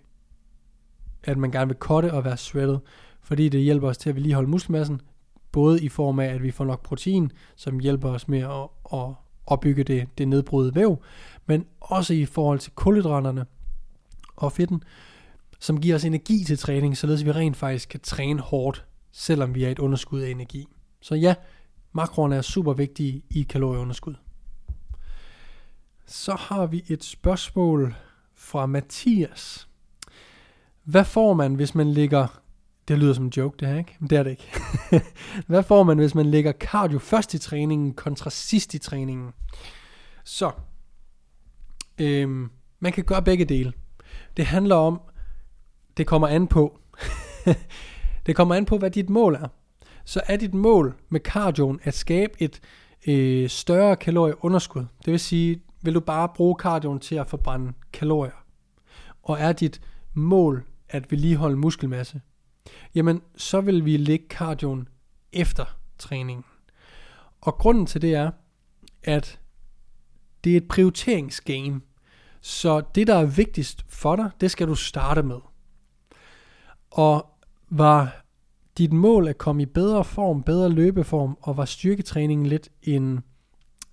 at 1.27 1.39
man 1.39 1.51
gerne 1.51 1.69
vil 1.69 1.77
kotte 1.77 2.13
og 2.13 2.25
være 2.25 2.37
shredded, 2.37 2.79
fordi 3.23 3.49
det 3.49 3.61
hjælper 3.61 3.89
os 3.89 3.99
til 3.99 4.09
at 4.09 4.15
vedligeholde 4.15 4.51
muskelmassen, 4.51 5.01
både 5.53 5.83
i 5.83 5.89
form 5.89 6.19
af, 6.19 6.27
at 6.27 6.43
vi 6.43 6.51
får 6.51 6.65
nok 6.65 6.83
protein, 6.83 7.33
som 7.57 7.79
hjælper 7.79 8.09
os 8.09 8.29
med 8.29 8.39
at, 8.39 8.69
at 8.93 9.15
opbygge 9.47 9.85
det, 9.85 10.09
det 10.19 10.29
nedbrudte 10.29 10.75
væv, 10.75 11.03
men 11.47 11.67
også 11.81 12.15
i 12.15 12.25
forhold 12.25 12.59
til 12.59 12.73
kulhydraterne 12.73 13.47
og 14.37 14.53
fedten, 14.53 14.83
som 15.61 15.81
giver 15.81 15.95
os 15.95 16.05
energi 16.05 16.45
til 16.45 16.59
træning, 16.59 16.97
således 16.97 17.25
vi 17.25 17.33
rent 17.33 17.57
faktisk 17.57 17.89
kan 17.89 18.01
træne 18.01 18.41
hårdt, 18.41 18.85
selvom 19.13 19.55
vi 19.55 19.65
er 19.65 19.71
et 19.71 19.79
underskud 19.79 20.21
af 20.21 20.31
energi. 20.31 20.69
Så 21.01 21.15
ja, 21.15 21.35
makroerne 21.93 22.37
er 22.37 22.43
super 22.43 22.73
vigtige 22.73 23.23
i 23.31 23.43
kalorieunderskud. 23.43 24.15
Så 26.07 26.35
har 26.35 26.67
vi 26.67 26.85
et 26.89 27.05
spørgsmål 27.05 27.95
fra 28.35 28.67
Mathias. 28.67 29.66
Hvad 30.87 31.05
får 31.05 31.35
man, 31.35 31.55
hvis 31.55 31.75
man 31.75 31.93
ligger... 31.93 32.41
Det 32.89 32.99
lyder 32.99 33.15
som 33.15 33.25
en 33.25 33.33
joke, 33.37 33.57
det 33.61 33.69
her, 33.69 33.79
ikke? 33.79 33.97
Men 33.99 34.11
det 34.11 34.19
er 34.19 34.23
det 34.23 34.31
ikke. 34.31 34.51
Hvad 35.47 35.63
får 35.63 35.83
man, 35.83 35.99
hvis 35.99 36.15
man 36.15 36.27
lægger 36.27 36.53
cardio 36.53 36.99
først 36.99 37.35
i 37.35 37.39
træningen, 37.39 37.95
kontra 37.95 38.31
sidst 38.31 38.75
i 38.75 38.79
træningen? 38.79 39.33
Så, 40.25 40.51
øhm, 41.99 42.51
man 42.81 42.93
kan 42.93 43.05
gøre 43.05 43.23
begge 43.23 43.45
dele. 43.45 43.73
Det 44.37 44.47
handler 44.47 44.77
om, 44.77 45.01
det 45.97 46.07
kommer 46.07 46.29
an 46.29 46.47
på. 46.47 46.79
det 48.27 48.37
kommer 48.37 48.55
an 48.55 48.65
på, 48.65 48.79
hvad 48.79 48.91
dit 48.91 49.11
mål 49.11 49.35
er. 49.35 49.49
Så 50.05 50.21
er 50.27 50.37
dit 50.37 50.55
mål 50.55 50.95
med 51.09 51.21
cardioen 51.21 51.81
at 51.83 51.95
skabe 51.95 52.33
et 52.39 52.61
øh, 53.09 53.49
større 53.49 53.97
kalorieunderskud. 53.97 54.85
Det 55.05 55.11
vil 55.11 55.21
sige, 55.21 55.61
vil 55.83 55.95
du 55.95 56.01
bare 56.01 56.29
bruge 56.29 56.57
cardioen 56.59 57.01
til 57.01 57.15
at 57.15 57.27
forbrænde 57.27 57.73
kalorier. 57.93 58.45
Og 59.23 59.39
er 59.41 59.53
dit 59.53 59.81
mål 60.15 60.65
at 60.89 61.11
vedligeholde 61.11 61.57
muskelmasse, 61.57 62.21
jamen 62.95 63.23
så 63.37 63.61
vil 63.61 63.85
vi 63.85 63.97
lægge 63.97 64.27
cardioen 64.29 64.89
efter 65.33 65.65
træningen. 65.99 66.45
Og 67.41 67.55
grunden 67.55 67.87
til 67.87 68.03
det 68.03 68.15
er, 68.15 68.31
at 69.03 69.41
det 70.45 70.53
er 70.53 70.57
et 70.57 70.69
prioriteringsgame. 70.69 71.81
Så 72.41 72.83
det, 72.95 73.07
der 73.07 73.15
er 73.15 73.27
vigtigst 73.27 73.85
for 73.89 74.17
dig, 74.17 74.31
det 74.41 74.51
skal 74.51 74.69
du 74.69 74.75
starte 74.75 75.23
med. 75.23 75.39
Og 76.91 77.27
var 77.71 78.25
dit 78.79 78.93
mål 78.93 79.29
at 79.29 79.39
komme 79.39 79.63
i 79.63 79.67
bedre 79.67 80.05
form, 80.05 80.43
bedre 80.43 80.69
løbeform, 80.69 81.39
og 81.41 81.57
var 81.57 81.65
styrketræningen 81.65 82.47
lidt 82.47 82.69
en 82.83 83.21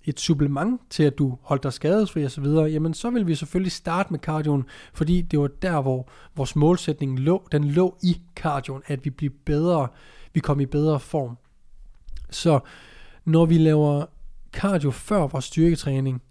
et 0.04 0.20
supplement 0.20 0.80
til, 0.90 1.02
at 1.02 1.18
du 1.18 1.38
holdt 1.42 1.62
dig 1.62 1.72
skadesfri 1.72 2.24
osv., 2.24 2.44
jamen 2.44 2.94
så 2.94 3.10
vil 3.10 3.26
vi 3.26 3.34
selvfølgelig 3.34 3.72
starte 3.72 4.10
med 4.10 4.18
cardioen, 4.18 4.64
fordi 4.94 5.22
det 5.22 5.38
var 5.38 5.46
der, 5.46 5.82
hvor 5.82 6.08
vores 6.36 6.56
målsætning 6.56 7.18
lå. 7.18 7.48
Den 7.52 7.64
lå 7.64 7.96
i 8.02 8.20
cardioen, 8.36 8.82
at 8.86 9.04
vi 9.04 9.10
bliver 9.10 9.32
bedre, 9.44 9.88
vi 10.32 10.40
kommer 10.40 10.62
i 10.62 10.66
bedre 10.66 11.00
form. 11.00 11.38
Så 12.30 12.60
når 13.24 13.46
vi 13.46 13.58
laver 13.58 14.04
cardio 14.52 14.90
før 14.90 15.26
vores 15.26 15.44
styrketræning, 15.44 16.22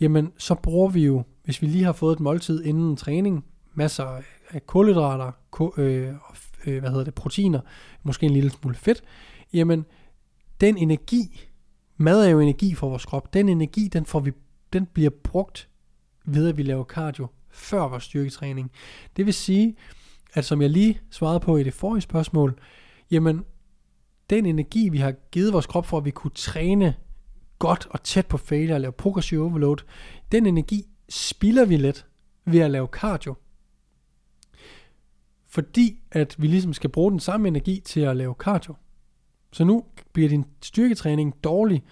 jamen 0.00 0.32
så 0.38 0.54
bruger 0.54 0.88
vi 0.90 1.04
jo, 1.04 1.22
hvis 1.44 1.62
vi 1.62 1.66
lige 1.66 1.84
har 1.84 1.92
fået 1.92 2.12
et 2.16 2.20
måltid 2.20 2.64
inden 2.64 2.96
træning, 2.96 3.44
masser 3.74 4.20
af 4.50 4.66
kulhydrater, 4.66 5.32
øh, 5.76 6.12
øh, 6.66 6.80
hvad 6.80 6.90
hedder 6.90 7.04
det, 7.04 7.14
proteiner, 7.14 7.60
måske 8.02 8.26
en 8.26 8.32
lille 8.32 8.50
smule 8.50 8.74
fedt, 8.76 9.02
jamen 9.52 9.84
den 10.60 10.76
energi, 10.76 11.47
Mad 12.00 12.24
er 12.24 12.28
jo 12.28 12.40
energi 12.40 12.74
for 12.74 12.88
vores 12.88 13.06
krop. 13.06 13.34
Den 13.34 13.48
energi, 13.48 13.88
den, 13.88 14.06
får 14.06 14.20
vi, 14.20 14.32
den 14.72 14.86
bliver 14.86 15.10
brugt 15.10 15.68
ved, 16.24 16.48
at 16.48 16.56
vi 16.56 16.62
laver 16.62 16.84
cardio 16.84 17.26
før 17.50 17.88
vores 17.88 18.04
styrketræning. 18.04 18.70
Det 19.16 19.26
vil 19.26 19.34
sige, 19.34 19.76
at 20.34 20.44
som 20.44 20.62
jeg 20.62 20.70
lige 20.70 21.00
svarede 21.10 21.40
på 21.40 21.56
i 21.56 21.62
det 21.62 21.74
forrige 21.74 22.00
spørgsmål, 22.00 22.60
jamen 23.10 23.44
den 24.30 24.46
energi, 24.46 24.88
vi 24.88 24.98
har 24.98 25.12
givet 25.30 25.52
vores 25.52 25.66
krop 25.66 25.86
for, 25.86 25.98
at 25.98 26.04
vi 26.04 26.10
kunne 26.10 26.30
træne 26.34 26.94
godt 27.58 27.86
og 27.90 28.02
tæt 28.02 28.26
på 28.26 28.36
failure 28.36 28.76
og 28.76 28.80
lave 28.80 28.92
progressive 28.92 29.44
overload, 29.44 29.76
den 30.32 30.46
energi 30.46 30.84
spilder 31.08 31.64
vi 31.64 31.76
lidt 31.76 32.06
ved 32.44 32.60
at 32.60 32.70
lave 32.70 32.86
cardio. 32.86 33.34
Fordi 35.46 36.00
at 36.10 36.36
vi 36.38 36.46
ligesom 36.46 36.72
skal 36.72 36.90
bruge 36.90 37.10
den 37.10 37.20
samme 37.20 37.48
energi 37.48 37.80
til 37.84 38.00
at 38.00 38.16
lave 38.16 38.34
cardio. 38.38 38.74
Så 39.52 39.64
nu 39.64 39.84
bliver 40.12 40.28
din 40.28 40.44
styrketræning 40.62 41.34
dårlig, 41.44 41.82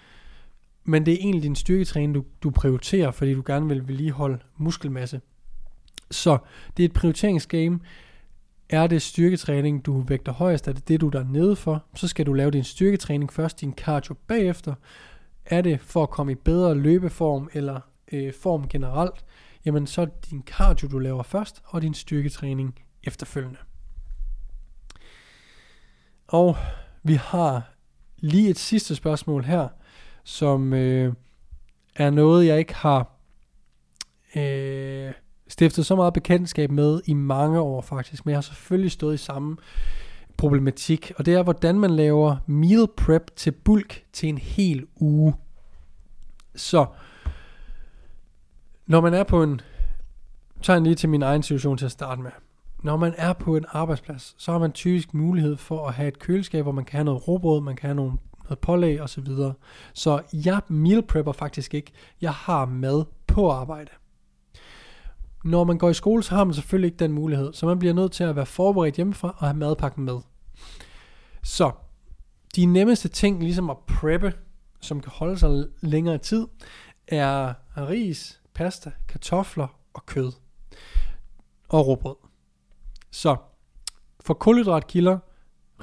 men 0.83 1.05
det 1.05 1.13
er 1.13 1.17
egentlig 1.17 1.43
din 1.43 1.55
styrketræning, 1.55 2.15
du, 2.15 2.23
du 2.43 2.49
prioriterer, 2.49 3.11
fordi 3.11 3.33
du 3.33 3.43
gerne 3.45 3.67
vil 3.67 3.87
vedligeholde 3.87 4.39
muskelmasse. 4.57 5.21
Så 6.11 6.37
det 6.77 6.83
er 6.83 6.87
et 6.87 6.93
prioriteringsgame. 6.93 7.79
Er 8.69 8.87
det 8.87 9.01
styrketræning, 9.01 9.85
du 9.85 9.99
vægter 9.99 10.31
højest? 10.31 10.67
Er 10.67 10.71
det 10.71 10.87
det, 10.87 11.01
du 11.01 11.07
er 11.07 11.11
der 11.11 11.23
nede 11.23 11.55
for? 11.55 11.85
Så 11.95 12.07
skal 12.07 12.25
du 12.25 12.33
lave 12.33 12.51
din 12.51 12.63
styrketræning 12.63 13.33
først, 13.33 13.61
din 13.61 13.73
cardio 13.73 14.15
bagefter. 14.27 14.73
Er 15.45 15.61
det 15.61 15.79
for 15.79 16.03
at 16.03 16.09
komme 16.09 16.31
i 16.31 16.35
bedre 16.35 16.75
løbeform 16.75 17.49
eller 17.53 17.79
øh, 18.11 18.33
form 18.33 18.67
generelt? 18.67 19.25
Jamen 19.65 19.87
så 19.87 20.01
er 20.01 20.05
det 20.05 20.29
din 20.29 20.43
cardio, 20.45 20.87
du 20.87 20.99
laver 20.99 21.23
først, 21.23 21.61
og 21.65 21.81
din 21.81 21.93
styrketræning 21.93 22.79
efterfølgende. 23.03 23.59
Og 26.27 26.57
vi 27.03 27.13
har 27.13 27.73
lige 28.17 28.49
et 28.49 28.59
sidste 28.59 28.95
spørgsmål 28.95 29.43
her, 29.43 29.67
som 30.23 30.73
øh, 30.73 31.13
er 31.95 32.09
noget, 32.09 32.45
jeg 32.45 32.59
ikke 32.59 32.75
har 32.75 33.11
øh, 34.35 35.11
stiftet 35.47 35.85
så 35.85 35.95
meget 35.95 36.13
bekendtskab 36.13 36.71
med 36.71 37.01
i 37.05 37.13
mange 37.13 37.59
år 37.59 37.81
faktisk, 37.81 38.25
men 38.25 38.31
jeg 38.31 38.37
har 38.37 38.41
selvfølgelig 38.41 38.91
stået 38.91 39.13
i 39.13 39.17
samme 39.17 39.57
problematik, 40.37 41.11
og 41.17 41.25
det 41.25 41.33
er, 41.33 41.43
hvordan 41.43 41.79
man 41.79 41.91
laver 41.91 42.37
meal 42.45 42.87
prep 42.97 43.31
til 43.35 43.51
bulk 43.51 44.03
til 44.13 44.29
en 44.29 44.37
hel 44.37 44.85
uge. 44.95 45.35
Så, 46.55 46.85
når 48.85 49.01
man 49.01 49.13
er 49.13 49.23
på 49.23 49.43
en, 49.43 49.61
tager 50.61 50.79
lige 50.79 50.95
til 50.95 51.09
min 51.09 51.21
egen 51.23 51.43
situation 51.43 51.77
til 51.77 51.85
at 51.85 51.91
starte 51.91 52.21
med. 52.21 52.31
Når 52.83 52.97
man 52.97 53.13
er 53.17 53.33
på 53.33 53.55
en 53.55 53.65
arbejdsplads, 53.69 54.35
så 54.37 54.51
har 54.51 54.59
man 54.59 54.71
typisk 54.71 55.13
mulighed 55.13 55.57
for 55.57 55.87
at 55.87 55.93
have 55.93 56.07
et 56.07 56.19
køleskab, 56.19 56.63
hvor 56.63 56.71
man 56.71 56.85
kan 56.85 56.97
have 56.97 57.05
noget 57.05 57.27
råbrød, 57.27 57.61
man 57.61 57.75
kan 57.75 57.87
have 57.87 57.95
nogle, 57.95 58.17
noget 58.43 58.59
pålæg 58.59 59.01
osv. 59.01 59.25
Så, 59.25 59.53
så 59.93 60.21
jeg 60.33 60.61
meal 60.67 61.01
prepper 61.01 61.31
faktisk 61.31 61.73
ikke. 61.73 61.91
Jeg 62.21 62.33
har 62.33 62.65
mad 62.65 63.05
på 63.27 63.51
arbejde. 63.51 63.91
Når 65.43 65.63
man 65.63 65.77
går 65.77 65.89
i 65.89 65.93
skole, 65.93 66.23
så 66.23 66.35
har 66.35 66.43
man 66.43 66.53
selvfølgelig 66.53 66.87
ikke 66.87 66.99
den 66.99 67.11
mulighed, 67.11 67.53
så 67.53 67.65
man 67.65 67.79
bliver 67.79 67.93
nødt 67.93 68.11
til 68.11 68.23
at 68.23 68.35
være 68.35 68.45
forberedt 68.45 68.95
hjemmefra 68.95 69.35
og 69.37 69.47
have 69.47 69.57
madpakken 69.57 70.05
med. 70.05 70.19
Så, 71.43 71.71
de 72.55 72.65
nemmeste 72.65 73.07
ting, 73.07 73.43
ligesom 73.43 73.69
at 73.69 73.77
preppe, 73.77 74.33
som 74.81 75.01
kan 75.01 75.11
holde 75.15 75.39
sig 75.39 75.65
længere 75.81 76.17
tid, 76.17 76.47
er 77.07 77.53
ris, 77.77 78.41
pasta, 78.53 78.91
kartofler 79.07 79.67
og 79.93 80.05
kød. 80.05 80.31
Og 81.69 81.87
råbrød. 81.87 82.26
Så, 83.11 83.35
for 84.19 84.33
kulhydratkilder, 84.33 85.17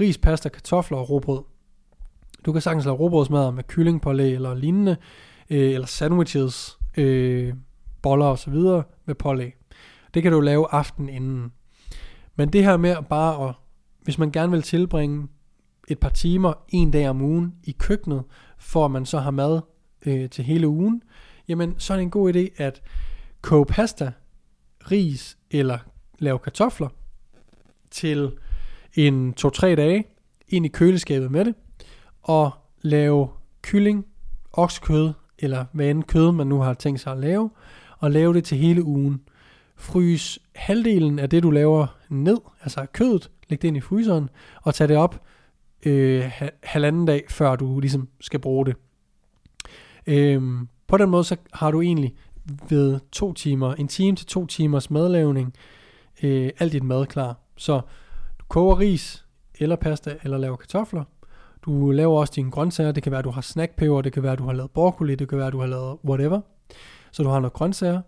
ris, 0.00 0.18
pasta, 0.18 0.48
kartofler 0.48 0.98
og 0.98 1.10
råbrød. 1.10 1.42
Du 2.46 2.52
kan 2.52 2.62
sagtens 2.62 2.84
lave 2.84 2.96
råbrødsmad 2.96 3.52
med 3.52 3.64
kyllingpålæg 3.64 4.34
eller 4.34 4.54
lignende, 4.54 4.96
øh, 5.50 5.72
eller 5.72 5.86
sandwiches, 5.86 6.78
øh, 6.96 7.54
boller 8.02 8.26
og 8.26 8.38
så 8.38 8.50
videre 8.50 8.82
med 9.04 9.14
pålæg. 9.14 9.54
Det 10.14 10.22
kan 10.22 10.32
du 10.32 10.40
lave 10.40 10.66
aften 10.70 11.08
inden. 11.08 11.52
Men 12.36 12.52
det 12.52 12.64
her 12.64 12.76
med 12.76 12.96
bare 13.10 13.48
at, 13.48 13.54
hvis 14.02 14.18
man 14.18 14.32
gerne 14.32 14.52
vil 14.52 14.62
tilbringe 14.62 15.28
et 15.88 15.98
par 15.98 16.08
timer 16.08 16.52
en 16.68 16.90
dag 16.90 17.08
om 17.08 17.20
ugen 17.20 17.54
i 17.64 17.72
køkkenet, 17.78 18.24
for 18.58 18.84
at 18.84 18.90
man 18.90 19.06
så 19.06 19.18
har 19.18 19.30
mad 19.30 19.60
øh, 20.06 20.30
til 20.30 20.44
hele 20.44 20.68
ugen, 20.68 21.02
jamen 21.48 21.74
så 21.78 21.92
er 21.92 21.96
det 21.96 22.02
en 22.02 22.10
god 22.10 22.34
idé 22.34 22.62
at 22.62 22.82
koge 23.40 23.66
pasta, 23.66 24.12
ris 24.90 25.38
eller 25.50 25.78
lave 26.18 26.38
kartofler 26.38 26.88
til 27.94 28.32
en 28.94 29.34
2-3 29.40 29.60
dage 29.74 30.04
ind 30.48 30.66
i 30.66 30.68
køleskabet 30.68 31.30
med 31.30 31.44
det, 31.44 31.54
og 32.22 32.50
lave 32.82 33.28
kylling, 33.62 34.06
oksekød 34.52 35.12
eller 35.38 35.64
hvad 35.72 35.90
end 35.90 36.04
kød 36.04 36.32
man 36.32 36.46
nu 36.46 36.60
har 36.60 36.74
tænkt 36.74 37.00
sig 37.00 37.12
at 37.12 37.18
lave, 37.18 37.50
og 37.98 38.10
lave 38.10 38.34
det 38.34 38.44
til 38.44 38.58
hele 38.58 38.84
ugen. 38.84 39.20
Frys 39.76 40.38
halvdelen 40.54 41.18
af 41.18 41.30
det 41.30 41.42
du 41.42 41.50
laver 41.50 41.86
ned, 42.08 42.38
altså 42.62 42.86
kødet, 42.92 43.30
læg 43.48 43.62
det 43.62 43.68
ind 43.68 43.76
i 43.76 43.80
fryseren, 43.80 44.28
og 44.62 44.74
tag 44.74 44.88
det 44.88 44.96
op 44.96 45.22
øh, 45.86 46.30
halvanden 46.62 47.06
dag, 47.06 47.24
før 47.28 47.56
du 47.56 47.80
ligesom 47.80 48.08
skal 48.20 48.40
bruge 48.40 48.66
det. 48.66 48.76
Øhm, 50.06 50.68
på 50.86 50.96
den 50.96 51.10
måde, 51.10 51.24
så 51.24 51.36
har 51.52 51.70
du 51.70 51.80
egentlig 51.80 52.14
ved 52.68 53.00
to 53.12 53.32
timer, 53.32 53.74
en 53.74 53.88
time 53.88 54.16
til 54.16 54.26
to 54.26 54.46
timers 54.46 54.90
madlavning, 54.90 55.54
øh, 56.22 56.50
alt 56.58 56.72
dit 56.72 56.82
mad 56.82 57.06
klar. 57.06 57.43
Så 57.56 57.80
du 58.40 58.44
koger 58.48 58.78
ris, 58.78 59.26
eller 59.58 59.76
pasta, 59.76 60.16
eller 60.22 60.38
laver 60.38 60.56
kartofler. 60.56 61.04
Du 61.62 61.90
laver 61.90 62.20
også 62.20 62.32
dine 62.36 62.50
grøntsager. 62.50 62.92
Det 62.92 63.02
kan 63.02 63.12
være, 63.12 63.18
at 63.18 63.24
du 63.24 63.30
har 63.30 63.40
snackpeber, 63.40 64.02
det 64.02 64.12
kan 64.12 64.22
være, 64.22 64.32
at 64.32 64.38
du 64.38 64.44
har 64.44 64.52
lavet 64.52 64.70
broccoli, 64.70 65.14
det 65.14 65.28
kan 65.28 65.38
være, 65.38 65.46
at 65.46 65.52
du 65.52 65.60
har 65.60 65.66
lavet 65.66 65.98
whatever. 66.04 66.40
Så 67.12 67.22
du 67.22 67.28
har 67.28 67.40
noget 67.40 67.52
grøntsager. 67.52 68.00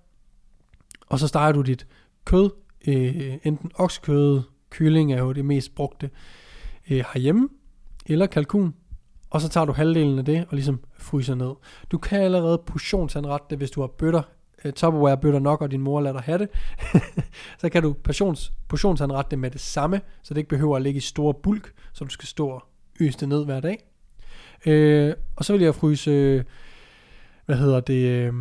Og 1.06 1.18
så 1.18 1.28
starter 1.28 1.52
du 1.52 1.62
dit 1.62 1.86
kød, 2.24 2.50
øh, 2.88 3.38
enten 3.44 3.70
oksekød, 3.74 4.42
kylling 4.70 5.12
er 5.12 5.18
jo 5.18 5.32
det 5.32 5.44
mest 5.44 5.74
brugte 5.74 6.10
øh, 6.90 7.04
herhjemme, 7.12 7.48
eller 8.06 8.26
kalkun, 8.26 8.74
og 9.30 9.40
så 9.40 9.48
tager 9.48 9.64
du 9.64 9.72
halvdelen 9.72 10.18
af 10.18 10.24
det 10.24 10.40
og 10.40 10.48
ligesom 10.52 10.80
fryser 10.98 11.34
ned. 11.34 11.52
Du 11.90 11.98
kan 11.98 12.20
allerede 12.20 12.62
portionsanrette 12.66 13.46
det, 13.50 13.58
hvis 13.58 13.70
du 13.70 13.80
har 13.80 13.88
bøtter, 13.88 14.22
uh, 14.66 14.72
Tupperware 14.72 15.16
bøtter 15.16 15.40
nok, 15.40 15.62
og 15.62 15.70
din 15.70 15.80
mor 15.80 16.00
lader 16.00 16.12
dig 16.12 16.22
have 16.22 16.38
det. 16.38 16.48
så 17.60 17.68
kan 17.68 17.82
du 17.82 17.92
portions, 17.92 18.52
portionsanrette 18.68 19.30
det 19.30 19.38
med 19.38 19.50
det 19.50 19.60
samme, 19.60 20.00
så 20.22 20.34
det 20.34 20.38
ikke 20.38 20.48
behøver 20.48 20.76
at 20.76 20.82
ligge 20.82 20.98
i 20.98 21.00
store 21.00 21.34
bulk, 21.34 21.72
så 21.92 22.04
du 22.04 22.10
skal 22.10 22.26
stå 22.26 22.48
og 22.48 22.64
øse 23.00 23.18
det 23.18 23.28
ned 23.28 23.44
hver 23.44 23.60
dag. 23.60 23.84
Øh, 24.66 25.14
og 25.36 25.44
så 25.44 25.52
vil 25.52 25.62
jeg 25.62 25.74
fryse, 25.74 26.44
hvad 27.46 27.56
hedder 27.56 27.80
det, 27.80 28.08
øh, 28.08 28.32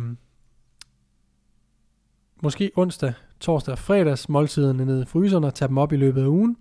måske 2.42 2.70
onsdag, 2.76 3.12
torsdag 3.40 3.72
og 3.72 3.78
fredags 3.78 4.28
måltiderne 4.28 4.84
ned 4.84 5.02
i 5.02 5.06
fryseren 5.06 5.44
og 5.44 5.54
tage 5.54 5.68
dem 5.68 5.78
op 5.78 5.92
i 5.92 5.96
løbet 5.96 6.22
af 6.22 6.26
ugen. 6.26 6.56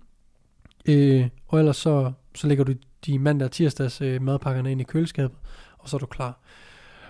Øh, 0.87 1.27
og 1.47 1.59
ellers 1.59 1.77
så, 1.77 2.11
så 2.35 2.47
lægger 2.47 2.63
du 2.63 2.73
de 3.05 3.19
mandag 3.19 3.45
og 3.45 3.51
tirsdags 3.51 4.01
øh, 4.01 4.21
madpakkerne 4.21 4.71
ind 4.71 4.81
i 4.81 4.83
køleskabet, 4.83 5.37
og 5.77 5.89
så 5.89 5.97
er 5.97 5.99
du 5.99 6.05
klar. 6.05 6.39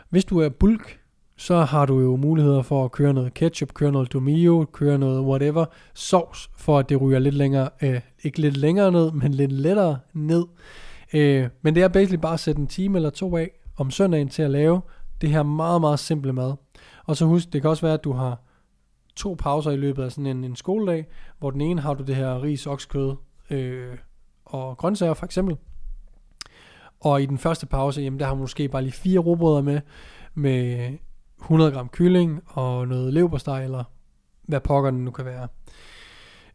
Hvis 0.09 0.25
du 0.25 0.39
er 0.39 0.49
bulk, 0.49 0.99
så 1.37 1.59
har 1.59 1.85
du 1.85 1.99
jo 1.99 2.15
muligheder 2.15 2.61
for 2.61 2.85
at 2.85 2.91
køre 2.91 3.13
noget 3.13 3.33
ketchup, 3.33 3.73
køre 3.73 3.91
noget 3.91 4.13
domio, 4.13 4.65
køre 4.71 4.97
noget 4.97 5.21
whatever, 5.21 5.65
sovs, 5.93 6.49
for 6.57 6.79
at 6.79 6.89
det 6.89 7.01
ryger 7.01 7.19
lidt 7.19 7.35
længere, 7.35 7.69
øh, 7.81 8.01
ikke 8.23 8.39
lidt 8.39 8.57
længere 8.57 8.91
ned, 8.91 9.11
men 9.11 9.33
lidt 9.33 9.51
lettere 9.51 9.99
ned. 10.13 10.45
Øh, 11.13 11.49
men 11.61 11.75
det 11.75 11.83
er 11.83 11.87
basically 11.87 12.21
bare 12.21 12.33
at 12.33 12.39
sætte 12.39 12.61
en 12.61 12.67
time 12.67 12.97
eller 12.97 13.09
to 13.09 13.37
af 13.37 13.51
om 13.77 13.91
søndagen 13.91 14.29
til 14.29 14.41
at 14.41 14.51
lave 14.51 14.81
det 15.21 15.29
her 15.29 15.43
meget, 15.43 15.81
meget 15.81 15.99
simple 15.99 16.33
mad. 16.33 16.53
Og 17.05 17.17
så 17.17 17.25
husk, 17.25 17.53
det 17.53 17.61
kan 17.61 17.69
også 17.69 17.85
være, 17.85 17.93
at 17.93 18.03
du 18.03 18.11
har 18.11 18.41
to 19.15 19.35
pauser 19.39 19.71
i 19.71 19.77
løbet 19.77 20.03
af 20.03 20.11
sådan 20.11 20.25
en, 20.25 20.43
en 20.43 20.55
skoledag, 20.55 21.05
hvor 21.39 21.51
den 21.51 21.61
ene 21.61 21.81
har 21.81 21.93
du 21.93 22.03
det 22.03 22.15
her 22.15 22.43
ris, 22.43 22.67
oksekød 22.67 23.15
øh, 23.49 23.97
og 24.45 24.77
grøntsager 24.77 25.13
for 25.13 25.25
eksempel, 25.25 25.57
og 26.99 27.21
i 27.21 27.25
den 27.25 27.37
første 27.37 27.65
pause, 27.65 28.01
jamen 28.01 28.19
der 28.19 28.25
har 28.25 28.33
man 28.33 28.41
måske 28.41 28.67
bare 28.67 28.81
lige 28.81 28.91
fire 28.91 29.19
robrødder 29.19 29.61
med, 29.61 29.81
med 30.33 30.89
100 31.45 31.71
gram 31.71 31.89
kylling 31.89 32.41
og 32.45 32.87
noget 32.87 33.13
leverpostej, 33.13 33.63
eller 33.63 33.83
hvad 34.43 34.59
pokker 34.59 34.91
den 34.91 35.05
nu 35.05 35.11
kan 35.11 35.25
være. 35.25 35.47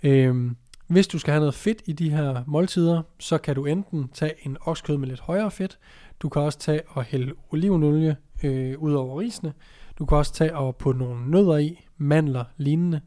Øhm, 0.03 0.57
hvis 0.87 1.07
du 1.07 1.18
skal 1.18 1.33
have 1.33 1.40
noget 1.40 1.55
fedt 1.55 1.83
i 1.87 1.92
de 1.92 2.11
her 2.11 2.44
måltider, 2.46 3.03
så 3.18 3.38
kan 3.38 3.55
du 3.55 3.64
enten 3.64 4.09
tage 4.09 4.33
en 4.42 4.57
oksekød 4.61 4.96
med 4.96 5.09
lidt 5.09 5.20
højere 5.20 5.50
fedt, 5.50 5.79
du 6.20 6.29
kan 6.29 6.42
også 6.42 6.59
tage 6.59 6.81
og 6.88 7.05
hælde 7.05 7.33
olivenolie 7.50 8.16
øh, 8.42 8.79
ud 8.79 8.92
over 8.92 9.20
risene, 9.20 9.53
du 9.98 10.07
kan 10.07 10.18
også 10.18 10.33
tage 10.33 10.57
og 10.57 10.76
putte 10.76 11.00
nogle 11.00 11.31
nødder 11.31 11.57
i, 11.57 11.87
mandler, 11.98 12.44
lignende, 12.57 13.00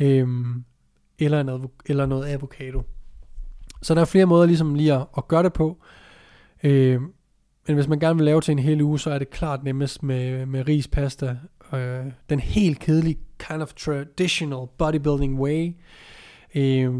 øhm, 0.00 0.64
eller, 1.18 1.42
noget, 1.42 1.70
eller 1.86 2.06
noget 2.06 2.26
avocado. 2.26 2.82
Så 3.82 3.94
der 3.94 4.00
er 4.00 4.04
flere 4.04 4.26
måder 4.26 4.46
ligesom 4.46 4.74
lige 4.74 4.94
at, 4.94 5.06
at 5.16 5.28
gøre 5.28 5.42
det 5.42 5.52
på, 5.52 5.82
Øhm, 6.62 7.12
men 7.70 7.74
hvis 7.76 7.88
man 7.88 7.98
gerne 7.98 8.16
vil 8.16 8.24
lave 8.24 8.40
til 8.40 8.52
en 8.52 8.58
hel 8.58 8.82
uge, 8.82 8.98
så 8.98 9.10
er 9.10 9.18
det 9.18 9.30
klart 9.30 9.64
nemmest 9.64 10.02
med, 10.02 10.46
med 10.46 10.68
ris, 10.68 10.88
pasta. 10.88 11.36
Øh, 11.72 12.04
den 12.30 12.40
helt 12.40 12.78
kedelige, 12.78 13.18
kind 13.38 13.62
of 13.62 13.72
traditional 13.72 14.66
bodybuilding 14.78 15.40
way. 15.40 15.74
Øh, 16.54 16.92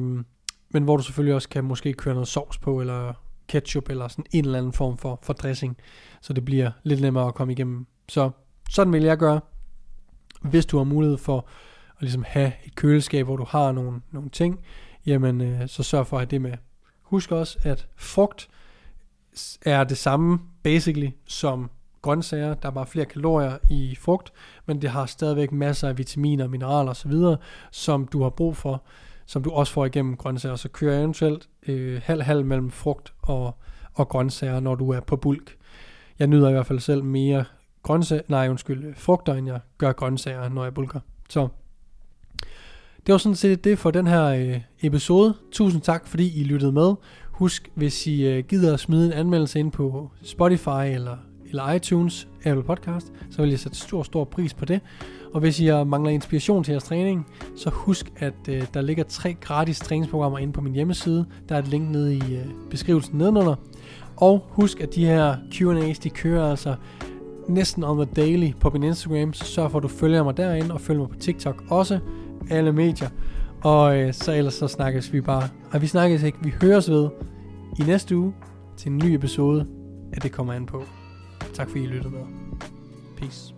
men 0.70 0.82
hvor 0.82 0.96
du 0.96 1.02
selvfølgelig 1.02 1.34
også 1.34 1.48
kan 1.48 1.64
måske 1.64 1.92
køre 1.92 2.14
noget 2.14 2.28
sovs 2.28 2.58
på, 2.58 2.80
eller 2.80 3.12
ketchup, 3.48 3.90
eller 3.90 4.08
sådan 4.08 4.24
en 4.32 4.44
eller 4.44 4.58
anden 4.58 4.72
form 4.72 4.98
for, 4.98 5.18
for 5.22 5.32
dressing. 5.32 5.76
Så 6.20 6.32
det 6.32 6.44
bliver 6.44 6.70
lidt 6.82 7.00
nemmere 7.00 7.26
at 7.26 7.34
komme 7.34 7.52
igennem. 7.52 7.86
Så 8.08 8.30
sådan 8.70 8.92
vil 8.92 9.02
jeg 9.02 9.18
gøre. 9.18 9.40
Hvis 10.42 10.66
du 10.66 10.76
har 10.76 10.84
mulighed 10.84 11.18
for 11.18 11.38
at 11.96 12.02
ligesom 12.02 12.24
have 12.26 12.52
et 12.64 12.74
køleskab, 12.74 13.26
hvor 13.26 13.36
du 13.36 13.44
har 13.48 13.72
nogle, 13.72 14.00
nogle 14.10 14.30
ting, 14.30 14.60
jamen 15.06 15.40
øh, 15.40 15.68
så 15.68 15.82
sørg 15.82 16.06
for 16.06 16.16
at 16.16 16.20
have 16.20 16.30
det 16.30 16.40
med. 16.40 16.52
Husk 17.02 17.32
også, 17.32 17.58
at 17.62 17.88
frugt 17.96 18.48
er 19.62 19.84
det 19.84 19.98
samme 19.98 20.38
basically 20.62 21.10
som 21.26 21.70
grøntsager. 22.02 22.54
Der 22.54 22.68
er 22.68 22.72
bare 22.72 22.86
flere 22.86 23.06
kalorier 23.06 23.58
i 23.70 23.96
frugt, 24.00 24.32
men 24.66 24.82
det 24.82 24.90
har 24.90 25.06
stadigvæk 25.06 25.52
masser 25.52 25.88
af 25.88 25.98
vitaminer, 25.98 26.48
mineraler 26.48 26.90
osv., 26.90 27.12
som 27.70 28.06
du 28.06 28.22
har 28.22 28.30
brug 28.30 28.56
for, 28.56 28.82
som 29.26 29.42
du 29.42 29.50
også 29.50 29.72
får 29.72 29.86
igennem 29.86 30.16
grøntsager. 30.16 30.56
Så 30.56 30.68
kører 30.68 30.92
jeg 30.92 31.00
eventuelt 31.00 31.48
øh, 31.66 32.00
halv-halv 32.04 32.44
mellem 32.44 32.70
frugt 32.70 33.12
og, 33.22 33.54
og 33.94 34.08
grøntsager, 34.08 34.60
når 34.60 34.74
du 34.74 34.90
er 34.90 35.00
på 35.00 35.16
bulk. 35.16 35.56
Jeg 36.18 36.26
nyder 36.26 36.48
i 36.48 36.52
hvert 36.52 36.66
fald 36.66 36.78
selv 36.78 37.04
mere 37.04 37.44
grøntsager, 37.82 38.22
nej 38.28 38.48
undskyld, 38.48 38.94
frugter, 38.94 39.34
end 39.34 39.46
jeg 39.46 39.60
gør 39.78 39.92
grøntsager, 39.92 40.48
når 40.48 40.64
jeg 40.64 40.74
bulker. 40.74 41.00
Så 41.28 41.48
det 43.06 43.12
var 43.12 43.18
sådan 43.18 43.36
set 43.36 43.64
det 43.64 43.78
for 43.78 43.90
den 43.90 44.06
her 44.06 44.24
øh, 44.24 44.60
episode. 44.82 45.34
Tusind 45.52 45.82
tak, 45.82 46.06
fordi 46.06 46.40
I 46.40 46.44
lyttede 46.44 46.72
med. 46.72 46.94
Husk, 47.40 47.70
hvis 47.74 48.06
I 48.06 48.26
øh, 48.26 48.44
gider 48.44 48.74
at 48.74 48.80
smide 48.80 49.06
en 49.06 49.12
anmeldelse 49.12 49.58
ind 49.58 49.72
på 49.72 50.10
Spotify 50.22 50.84
eller, 50.94 51.16
eller 51.46 51.72
iTunes, 51.72 52.28
Apple 52.44 52.64
Podcast, 52.64 53.12
så 53.30 53.42
vil 53.42 53.50
jeg 53.50 53.58
sætte 53.58 53.78
stor, 53.78 54.02
stor 54.02 54.24
pris 54.24 54.54
på 54.54 54.64
det. 54.64 54.80
Og 55.32 55.40
hvis 55.40 55.60
I 55.60 55.84
mangler 55.84 56.10
inspiration 56.10 56.64
til 56.64 56.72
jeres 56.72 56.84
træning, 56.84 57.26
så 57.56 57.70
husk, 57.70 58.12
at 58.16 58.34
øh, 58.48 58.66
der 58.74 58.80
ligger 58.80 59.04
tre 59.04 59.36
gratis 59.40 59.78
træningsprogrammer 59.80 60.38
inde 60.38 60.52
på 60.52 60.60
min 60.60 60.72
hjemmeside. 60.72 61.26
Der 61.48 61.54
er 61.54 61.58
et 61.58 61.68
link 61.68 61.90
nede 61.90 62.14
i 62.14 62.20
øh, 62.20 62.46
beskrivelsen 62.70 63.18
nedenunder. 63.18 63.54
Og 64.16 64.46
husk, 64.48 64.80
at 64.80 64.94
de 64.94 65.06
her 65.06 65.36
Q&A's, 65.54 66.00
de 66.02 66.10
kører 66.10 66.50
altså 66.50 66.74
næsten 67.48 67.84
on 67.84 68.06
the 68.06 68.14
daily 68.16 68.52
på 68.60 68.70
min 68.70 68.82
Instagram, 68.82 69.32
så 69.32 69.44
sørg 69.44 69.70
for, 69.70 69.78
at 69.78 69.82
du 69.82 69.88
følger 69.88 70.24
mig 70.24 70.36
derinde, 70.36 70.74
og 70.74 70.80
følger 70.80 71.00
mig 71.00 71.10
på 71.10 71.16
TikTok 71.16 71.64
også, 71.68 71.98
alle 72.50 72.72
medier. 72.72 73.08
Og 73.60 73.98
øh, 73.98 74.14
så 74.14 74.32
ellers 74.32 74.54
så 74.54 74.68
snakkes 74.68 75.12
vi 75.12 75.20
bare. 75.20 75.48
Og 75.72 75.82
vi 75.82 75.86
snakkes 75.86 76.22
ikke, 76.22 76.38
vi 76.42 76.54
høres 76.62 76.90
ved 76.90 77.08
i 77.80 77.82
næste 77.82 78.16
uge 78.16 78.34
til 78.76 78.92
en 78.92 78.98
ny 78.98 79.04
episode 79.04 79.66
af 80.12 80.20
Det 80.20 80.32
kommer 80.32 80.52
an 80.52 80.66
på. 80.66 80.82
Tak 81.54 81.68
fordi 81.68 81.84
I 81.84 81.86
lyttede 81.86 82.14
med. 82.14 82.24
Peace. 83.16 83.54